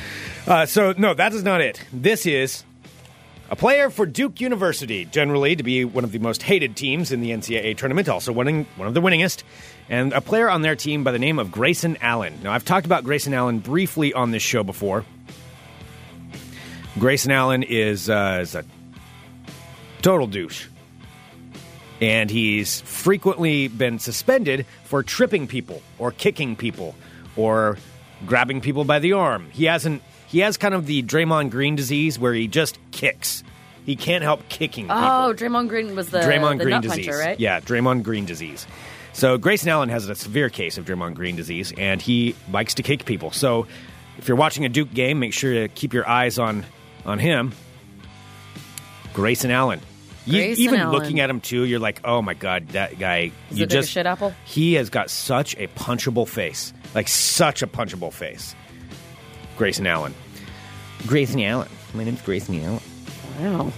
[0.47, 1.81] Uh, so, no, that is not it.
[1.93, 2.63] This is
[3.49, 7.21] a player for Duke University, generally to be one of the most hated teams in
[7.21, 9.43] the NCAA tournament, also winning one of the winningest,
[9.89, 12.39] and a player on their team by the name of Grayson Allen.
[12.43, 15.05] Now, I've talked about Grayson Allen briefly on this show before.
[16.97, 18.63] Grayson Allen is, uh, is a
[20.01, 20.67] total douche.
[22.01, 26.95] And he's frequently been suspended for tripping people or kicking people
[27.35, 27.77] or
[28.25, 29.49] grabbing people by the arm.
[29.51, 33.43] He hasn't he has kind of the Draymond Green disease where he just kicks.
[33.85, 35.09] He can't help kicking oh, people.
[35.09, 37.05] Oh, Draymond Green was the, Draymond the Green disease.
[37.05, 37.39] puncher, right?
[37.39, 38.65] Yeah, Draymond Green disease.
[39.13, 42.83] So Grayson Allen has a severe case of Draymond Green disease, and he likes to
[42.83, 43.31] kick people.
[43.31, 43.67] So
[44.17, 46.65] if you're watching a Duke game, make sure to keep your eyes on
[47.05, 47.51] on him.
[49.13, 49.81] Grayson Allen.
[50.25, 53.31] You- even looking at him too, you're like, oh my god, that guy.
[53.49, 54.33] Is you just shit apple?
[54.45, 58.55] He has got such a punchable face, like such a punchable face.
[59.57, 60.13] Grayson Allen.
[61.07, 61.69] Grayson Allen.
[61.93, 62.81] My name's Grayson Allen.
[63.39, 63.71] Wow.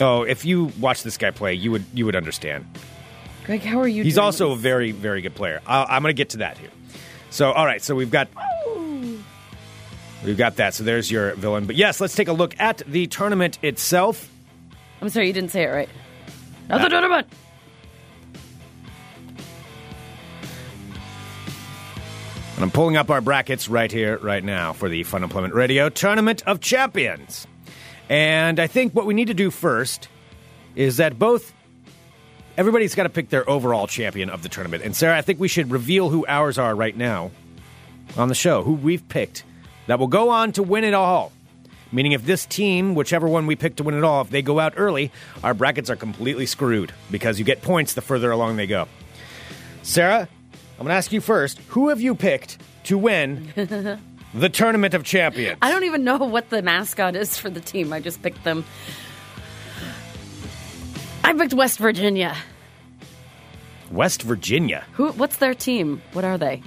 [0.00, 2.66] Oh, if you watch this guy play, you would you would understand.
[3.44, 5.60] Greg, how are you He's also a very, very good player.
[5.66, 6.70] i I'm going to get to that here.
[7.30, 7.80] So, all right.
[7.80, 8.28] So we've got
[10.24, 10.74] we've got that.
[10.74, 11.66] So there's your villain.
[11.66, 14.28] But yes, let's take a look at the tournament itself.
[15.00, 15.88] I'm sorry, you didn't say it right.
[16.68, 17.22] Not Uh.
[22.56, 25.90] And I'm pulling up our brackets right here, right now for the Fun Employment Radio
[25.90, 27.46] Tournament of Champions.
[28.08, 30.08] And I think what we need to do first
[30.74, 31.52] is that both
[32.56, 34.84] everybody's got to pick their overall champion of the tournament.
[34.84, 37.30] And Sarah, I think we should reveal who ours are right now
[38.16, 39.44] on the show, who we've picked
[39.86, 41.32] that will go on to win it all.
[41.96, 44.60] Meaning, if this team, whichever one we pick to win it all, if they go
[44.60, 45.10] out early,
[45.42, 48.86] our brackets are completely screwed because you get points the further along they go.
[49.80, 53.50] Sarah, I'm going to ask you first who have you picked to win
[54.34, 55.56] the Tournament of Champions?
[55.62, 57.94] I don't even know what the mascot is for the team.
[57.94, 58.66] I just picked them.
[61.24, 62.36] I picked West Virginia.
[63.90, 64.84] West Virginia.
[64.92, 65.12] Who?
[65.12, 66.02] What's their team?
[66.12, 66.62] What are they?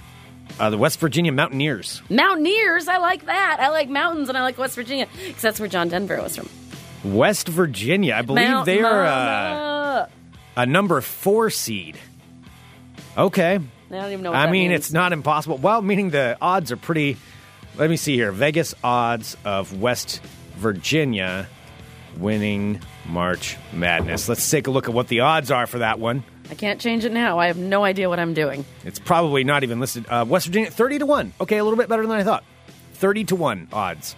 [0.59, 2.01] Uh, the West Virginia Mountaineers.
[2.09, 2.87] Mountaineers.
[2.87, 3.57] I like that.
[3.59, 6.49] I like mountains, and I like West Virginia because that's where John Denver was from.
[7.03, 8.15] West Virginia.
[8.15, 10.07] I believe Mount they are uh,
[10.57, 11.97] a number four seed.
[13.17, 13.55] Okay.
[13.55, 14.31] I don't even know.
[14.31, 14.85] What I mean, means.
[14.85, 15.57] it's not impossible.
[15.57, 17.17] Well, meaning the odds are pretty.
[17.77, 18.31] Let me see here.
[18.31, 20.21] Vegas odds of West
[20.55, 21.47] Virginia
[22.17, 24.27] winning March Madness.
[24.27, 26.23] Let's take a look at what the odds are for that one.
[26.51, 27.37] I can't change it now.
[27.39, 28.65] I have no idea what I'm doing.
[28.83, 30.05] It's probably not even listed.
[30.09, 31.33] Uh, West Virginia, 30 to 1.
[31.41, 32.43] Okay, a little bit better than I thought.
[32.93, 34.15] 30 to 1 odds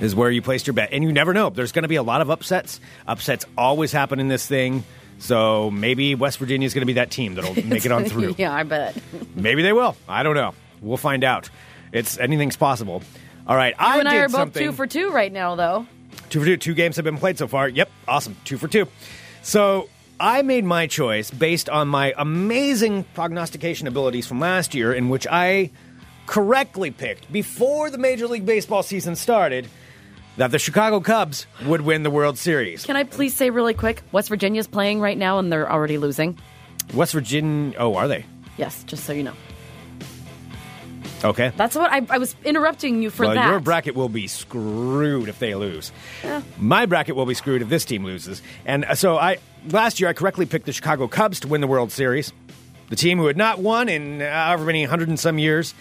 [0.00, 0.90] is where you placed your bet.
[0.92, 1.50] And you never know.
[1.50, 2.80] There's going to be a lot of upsets.
[3.06, 4.84] Upsets always happen in this thing.
[5.18, 8.34] So maybe West Virginia is going to be that team that'll make it on through.
[8.38, 8.96] yeah, I bet.
[9.34, 9.94] Maybe they will.
[10.08, 10.54] I don't know.
[10.80, 11.50] We'll find out.
[11.92, 13.02] It's anything's possible.
[13.46, 14.62] All right, You I and I did are both something.
[14.66, 15.86] two for two right now, though.
[16.30, 16.56] Two for two.
[16.56, 17.68] Two games have been played so far.
[17.68, 18.36] Yep, awesome.
[18.44, 18.86] Two for two.
[19.42, 19.90] So
[20.20, 25.26] I made my choice based on my amazing prognostication abilities from last year, in which
[25.26, 25.70] I
[26.26, 29.66] correctly picked before the Major League Baseball season started
[30.36, 32.84] that the Chicago Cubs would win the World Series.
[32.84, 34.02] Can I please say really quick?
[34.12, 36.38] West Virginia's playing right now, and they're already losing.
[36.92, 37.74] West Virginia.
[37.78, 38.26] Oh, are they?
[38.58, 39.34] Yes, just so you know.
[41.22, 41.52] Okay.
[41.56, 43.48] That's what I, I was interrupting you for well, that.
[43.48, 45.92] your bracket will be screwed if they lose.
[46.58, 48.42] My bracket will be screwed if this team loses.
[48.64, 51.66] And uh, so I last year I correctly picked the Chicago Cubs to win the
[51.66, 52.32] World Series.
[52.88, 55.74] The team who had not won in however many hundred and some years,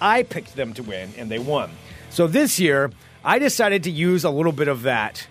[0.00, 1.70] I picked them to win, and they won.
[2.10, 2.90] So this year,
[3.24, 5.26] I decided to use a little bit of that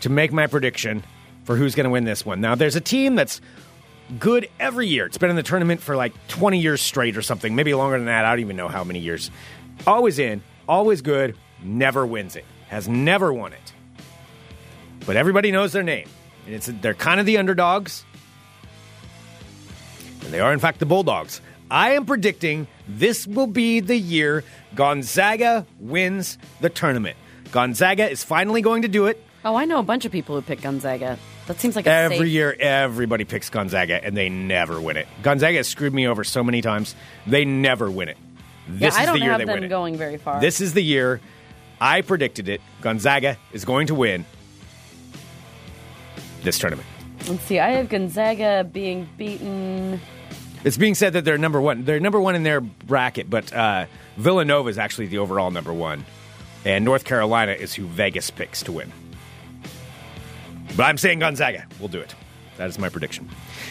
[0.00, 1.04] to make my prediction
[1.44, 2.40] for who's going to win this one.
[2.40, 3.40] Now, there's a team that's
[4.18, 5.06] good every year.
[5.06, 8.06] It's been in the tournament for like 20 years straight or something, maybe longer than
[8.06, 8.24] that.
[8.24, 9.30] I don't even know how many years.
[9.86, 12.44] Always in, always good, never wins it.
[12.68, 13.72] Has never won it.
[15.06, 16.08] But everybody knows their name.
[16.46, 18.04] And it's they're kind of the underdogs.
[20.24, 21.40] And they are in fact the Bulldogs.
[21.70, 24.44] I am predicting this will be the year
[24.74, 27.16] Gonzaga wins the tournament.
[27.52, 29.24] Gonzaga is finally going to do it.
[29.44, 31.18] oh, I know a bunch of people who pick Gonzaga.
[31.50, 35.08] That seems like a Every safe- year, everybody picks Gonzaga, and they never win it.
[35.24, 36.94] Gonzaga has screwed me over so many times;
[37.26, 38.16] they never win it.
[38.68, 39.68] This yeah, is the year they win it.
[39.68, 40.40] going very far.
[40.40, 41.20] This is the year
[41.80, 42.60] I predicted it.
[42.82, 44.24] Gonzaga is going to win
[46.44, 46.86] this tournament.
[47.26, 47.58] Let's see.
[47.58, 50.00] I have Gonzaga being beaten.
[50.62, 51.84] It's being said that they're number one.
[51.84, 53.86] They're number one in their bracket, but uh,
[54.16, 56.04] Villanova is actually the overall number one,
[56.64, 58.92] and North Carolina is who Vegas picks to win.
[60.76, 62.14] But I'm saying Gonzaga will do it.
[62.56, 63.28] That is my prediction.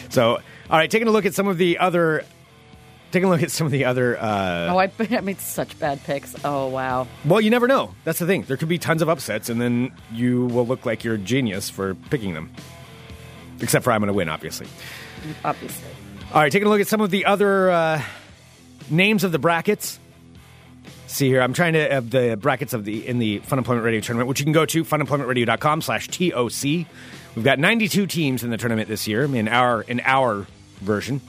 [0.08, 0.40] So, all
[0.78, 2.24] right, taking a look at some of the other,
[3.12, 4.18] taking a look at some of the other.
[4.20, 6.34] Uh, Oh, I, I made such bad picks.
[6.44, 7.06] Oh, wow.
[7.24, 7.94] well, you never know.
[8.04, 8.42] That's the thing.
[8.42, 11.70] There could be tons of upsets, and then you will look like you're a genius
[11.70, 12.52] for picking them.
[13.60, 14.66] Except for I'm going to win, obviously.
[15.44, 15.88] Obviously.
[16.32, 18.02] All right, taking a look at some of the other uh,
[18.88, 19.98] names of the brackets.
[21.10, 24.00] See here, I'm trying to have the brackets of the in the Fun Employment Radio
[24.00, 26.86] tournament, which you can go to funemploymentradio.com slash TOC.
[27.34, 30.46] We've got 92 teams in the tournament this year in our in our
[30.80, 31.20] version.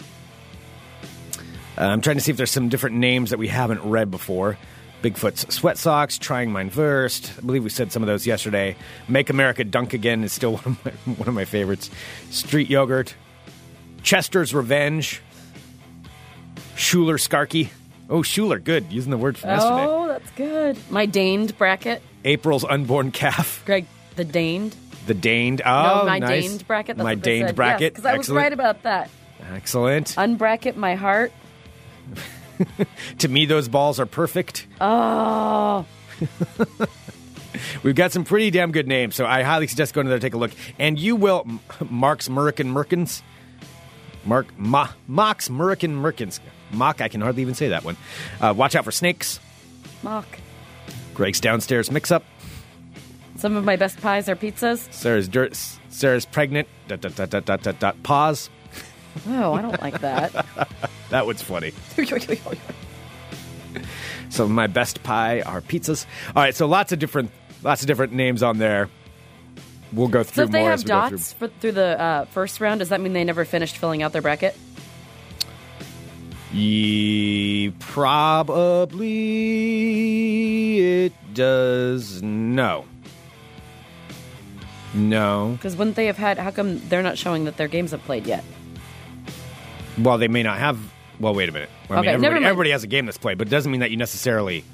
[1.75, 4.55] Uh, I'm trying to see if there's some different names that we haven't read before.
[5.01, 7.34] Bigfoot's Sweat Socks, Trying Mine First.
[7.39, 8.75] I believe we said some of those yesterday.
[9.07, 11.89] Make America Dunk Again is still one of my, one of my favorites.
[12.29, 13.15] Street Yogurt.
[14.03, 15.23] Chester's Revenge.
[16.75, 17.69] Schuler Skarky.
[18.12, 18.91] Oh, Schuler, good.
[18.91, 19.86] Using the word from yesterday.
[19.88, 20.78] Oh, that's good.
[20.91, 22.01] My Daned bracket.
[22.26, 23.64] April's Unborn Calf.
[23.66, 23.86] Greg,
[24.18, 24.76] the Daned.
[25.07, 25.62] The Daned.
[25.66, 26.47] Oh, no, my nice.
[26.49, 26.97] Daned bracket.
[26.97, 27.55] That's my what they Daned said.
[27.55, 27.93] bracket.
[27.93, 28.43] Because I was Excellent.
[28.43, 29.09] right about that.
[29.53, 30.14] Excellent.
[30.18, 31.32] Unbracket my heart.
[33.20, 34.68] to me, those balls are perfect.
[34.80, 35.86] Oh,
[37.84, 40.34] We've got some pretty damn good names, so I highly suggest going there to take
[40.34, 40.51] a look.
[40.80, 41.59] And you will, M-
[41.89, 43.22] Mark's Murican Merkins.
[44.26, 46.39] Mark, Ma, Mox Murican Merkins.
[46.74, 47.97] Mock, I can hardly even say that one.
[48.39, 49.39] Uh, watch out for snakes.
[50.03, 50.26] mock.
[51.13, 52.24] Greg's downstairs mix up.
[53.36, 54.91] Some of my best pies are pizzas.
[54.93, 55.57] Sarah's dirt.
[55.89, 56.67] Sarah's pregnant.
[56.88, 58.03] Dot, dot, dot, dot, dot, dot, dot.
[58.03, 58.49] Pause.
[59.28, 60.45] Oh, I don't like that.
[61.09, 61.74] that one's funny.
[64.30, 66.05] So my best pie are pizzas.
[66.36, 67.32] All right, so lots of different
[67.63, 68.89] lots of different names on there.
[69.91, 71.17] We'll go so through if they more have as we go through.
[71.17, 74.13] dots for, through the uh, first round, does that mean they never finished filling out
[74.13, 74.55] their bracket?
[76.54, 77.72] Ye
[80.12, 82.86] probably it does no.
[84.93, 85.52] No.
[85.54, 86.38] Because wouldn't they have had?
[86.38, 88.43] How come they're not showing that their games have played yet?
[89.97, 90.78] Well, they may not have.
[91.20, 91.70] Well, wait a minute.
[91.89, 92.45] I Okay, mean, never everybody, mind.
[92.45, 94.66] everybody has a game that's played, but it doesn't mean that you necessarily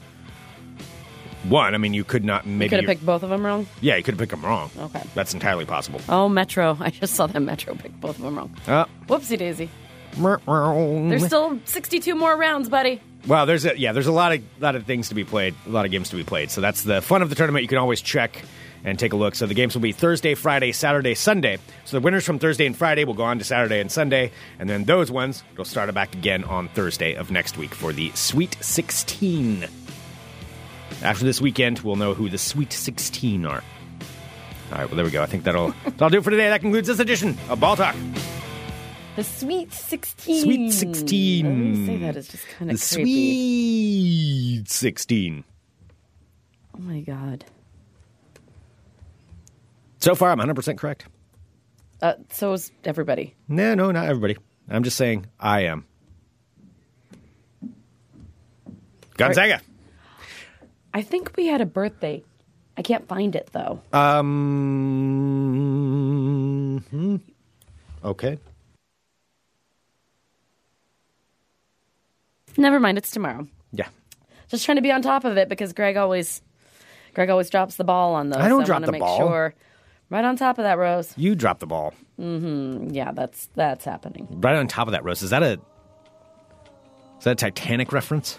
[1.50, 1.76] won.
[1.76, 2.46] I mean, you could not.
[2.48, 2.70] You Maybe.
[2.70, 3.68] could have picked both of them wrong.
[3.82, 4.72] yeah, you could have picked them wrong.
[4.80, 5.04] Okay.
[5.14, 6.02] That's entirely possible.
[6.10, 6.76] Oh, Metro!
[6.80, 8.56] I just saw that Metro picked both of them wrong.
[8.66, 9.70] Uh, Whoopsie daisy!
[11.10, 13.02] There's still 62 more rounds, buddy.
[13.28, 15.70] Well, there's a yeah, there's a lot of lot of things to be played, a
[15.70, 16.50] lot of games to be played.
[16.50, 17.64] So that's the fun of the tournament.
[17.64, 18.42] You can always check
[18.86, 19.36] and take a look.
[19.36, 21.58] So the games will be Thursday, Friday, Saturday, Sunday.
[21.84, 24.70] So the winners from Thursday and Friday will go on to Saturday and Sunday, and
[24.70, 28.12] then those ones will start it back again on Thursday of next week for the
[28.12, 29.68] Sweet 16.
[31.04, 33.64] After this weekend, we'll know who the Sweet 16 are.
[34.72, 35.22] All right, well there we go.
[35.22, 36.50] I think that'll that'll do it for today.
[36.50, 37.96] That concludes this edition of Ball Talk.
[39.18, 40.44] The Sweet 16.
[40.44, 41.44] Sweet 16.
[41.44, 44.60] The way say that is just kind of creepy.
[44.60, 45.44] Sweet 16.
[46.76, 47.44] Oh my god.
[49.98, 51.08] So far, I'm 100% correct.
[52.00, 53.34] Uh, so is everybody.
[53.48, 54.38] No, no, not everybody.
[54.70, 55.88] I'm just saying I am.
[59.18, 59.62] Gonzaga.
[60.94, 62.24] I think we had a birthday.
[62.78, 63.82] I can't find it though.
[63.92, 64.28] Um.
[66.92, 67.16] hmm.
[68.04, 68.38] Okay.
[72.58, 72.98] Never mind.
[72.98, 73.48] It's tomorrow.
[73.72, 73.88] Yeah.
[74.50, 76.42] Just trying to be on top of it because Greg always,
[77.14, 78.42] Greg always drops the ball on those.
[78.42, 79.18] I don't so drop the make ball.
[79.18, 79.54] Sure,
[80.10, 81.14] right on top of that, Rose.
[81.18, 81.94] You drop the ball.
[82.20, 82.92] Mm-hmm.
[82.94, 84.28] Yeah, that's that's happening.
[84.42, 85.22] Right on top of that, Rose.
[85.22, 85.60] Is that a.
[87.18, 88.38] Is that a Titanic reference?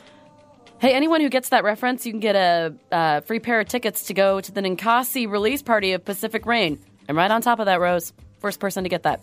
[0.81, 4.05] Hey, anyone who gets that reference, you can get a uh, free pair of tickets
[4.05, 6.79] to go to the Ninkasi release party of Pacific Rain.
[7.09, 9.21] And right on top of that, Rose, first person to get that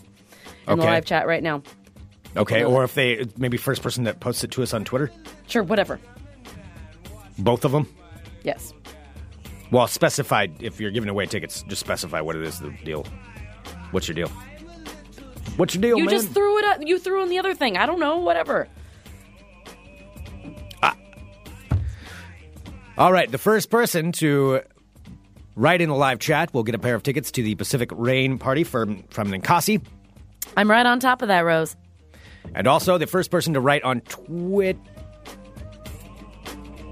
[0.68, 1.62] in the live chat right now.
[2.36, 2.64] Okay.
[2.64, 3.26] Or if they.
[3.36, 5.10] Maybe first person that posts it to us on Twitter?
[5.46, 5.98] Sure, whatever.
[7.38, 7.88] Both of them?
[8.42, 8.72] Yes.
[9.70, 10.46] Well, specify.
[10.60, 13.06] If you're giving away tickets, just specify what it is the deal.
[13.90, 14.28] What's your deal?
[15.56, 16.14] What's your deal, You man?
[16.14, 16.64] just threw it.
[16.64, 17.76] Up, you threw in the other thing.
[17.76, 18.18] I don't know.
[18.18, 18.68] Whatever.
[20.82, 20.96] Ah.
[22.98, 24.60] All right, the first person to
[25.54, 28.38] write in the live chat will get a pair of tickets to the Pacific Rain
[28.38, 29.82] Party from from Ninkasi,
[30.56, 31.76] I'm right on top of that, Rose.
[32.54, 34.78] And also the first person to write on Twitter.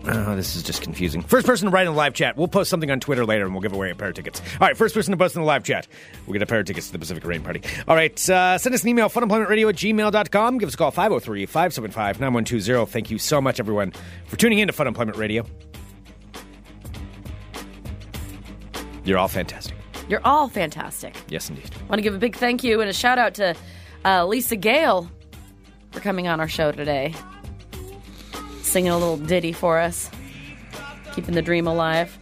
[0.07, 1.23] Oh, this is just confusing.
[1.23, 2.37] First person to write in the live chat.
[2.37, 4.43] We'll post something on Twitter later, and we'll give away a pair of tickets.
[4.61, 5.89] All right, first person to post in the live chat.
[6.27, 7.63] We'll get a pair of tickets to the Pacific Rain Party.
[7.89, 10.59] All right, uh, send us an email, funemploymentradio at gmail.com.
[10.59, 12.89] Give us a call, 503-575-9120.
[12.89, 13.93] Thank you so much, everyone,
[14.27, 15.47] for tuning in to Fun Employment Radio.
[19.05, 19.75] You're all fantastic.
[20.09, 21.17] You're all fantastic.
[21.29, 21.71] Yes, indeed.
[21.89, 23.55] Want to give a big thank you and a shout out to
[24.05, 25.11] uh, Lisa Gale
[25.95, 27.15] for coming on our show today,
[28.63, 30.11] singing a little ditty for us,
[31.15, 32.13] keeping the dream alive.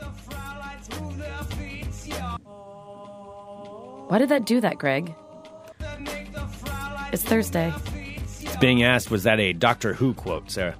[4.08, 5.14] Why did that do that, Greg?
[7.12, 7.72] It's Thursday.
[8.40, 10.76] It's being asked, was that a Doctor Who quote, Sarah?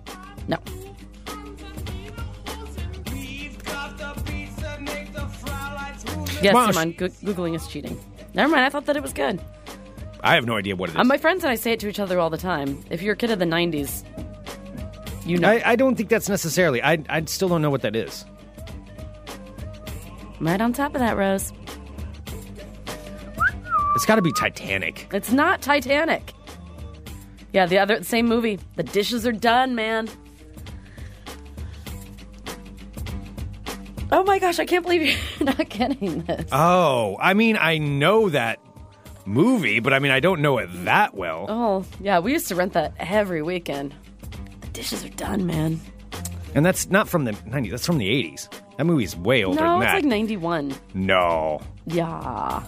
[0.49, 0.59] No.
[6.43, 6.93] Yes, Wow, sh- on.
[6.95, 7.99] Googling is cheating.
[8.34, 8.64] Never mind.
[8.64, 9.40] I thought that it was good.
[10.23, 11.01] I have no idea what it is.
[11.01, 12.83] Uh, my friends and I say it to each other all the time.
[12.91, 14.05] If you're a kid of the 90s,
[15.27, 15.49] you know.
[15.49, 16.83] I, I don't think that's necessarily.
[16.83, 18.25] I, I still don't know what that is.
[20.41, 21.53] right on top of that, Rose.
[23.95, 25.09] It's got to be Titanic.
[25.12, 26.33] It's not Titanic.
[27.53, 28.59] Yeah, the other same movie.
[28.77, 30.09] The dishes are done, man.
[34.11, 36.47] Oh my gosh, I can't believe you're not getting this.
[36.53, 38.59] Oh, I mean, I know that
[39.27, 41.47] movie, but I mean, I don't know it that well.
[41.49, 43.95] oh, yeah, we used to rent that every weekend.
[44.61, 45.81] The dishes are done, man.
[46.55, 48.49] And that's not from the 90s, that's from the 80s.
[48.77, 50.75] That movie's way older no, than it's like 91.
[50.95, 51.61] no.
[51.87, 52.62] Yeah.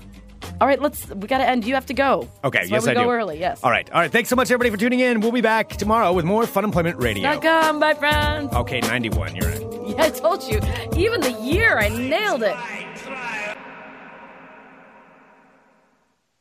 [0.61, 1.09] All right, let's.
[1.09, 1.65] We got to end.
[1.65, 2.29] You have to go.
[2.45, 3.11] Okay, That's yes, why we I go do.
[3.11, 3.41] early.
[3.41, 3.61] Yes.
[3.65, 4.11] All right, all right.
[4.13, 5.21] Thanks so much, everybody, for tuning in.
[5.21, 7.25] We'll be back tomorrow with more Fun Employment Radio.
[7.25, 8.53] Dot com, bye, friends.
[8.55, 9.61] Okay, 91, you're right.
[9.85, 10.61] Yeah, I told you.
[10.97, 12.57] Even the year, I nailed it.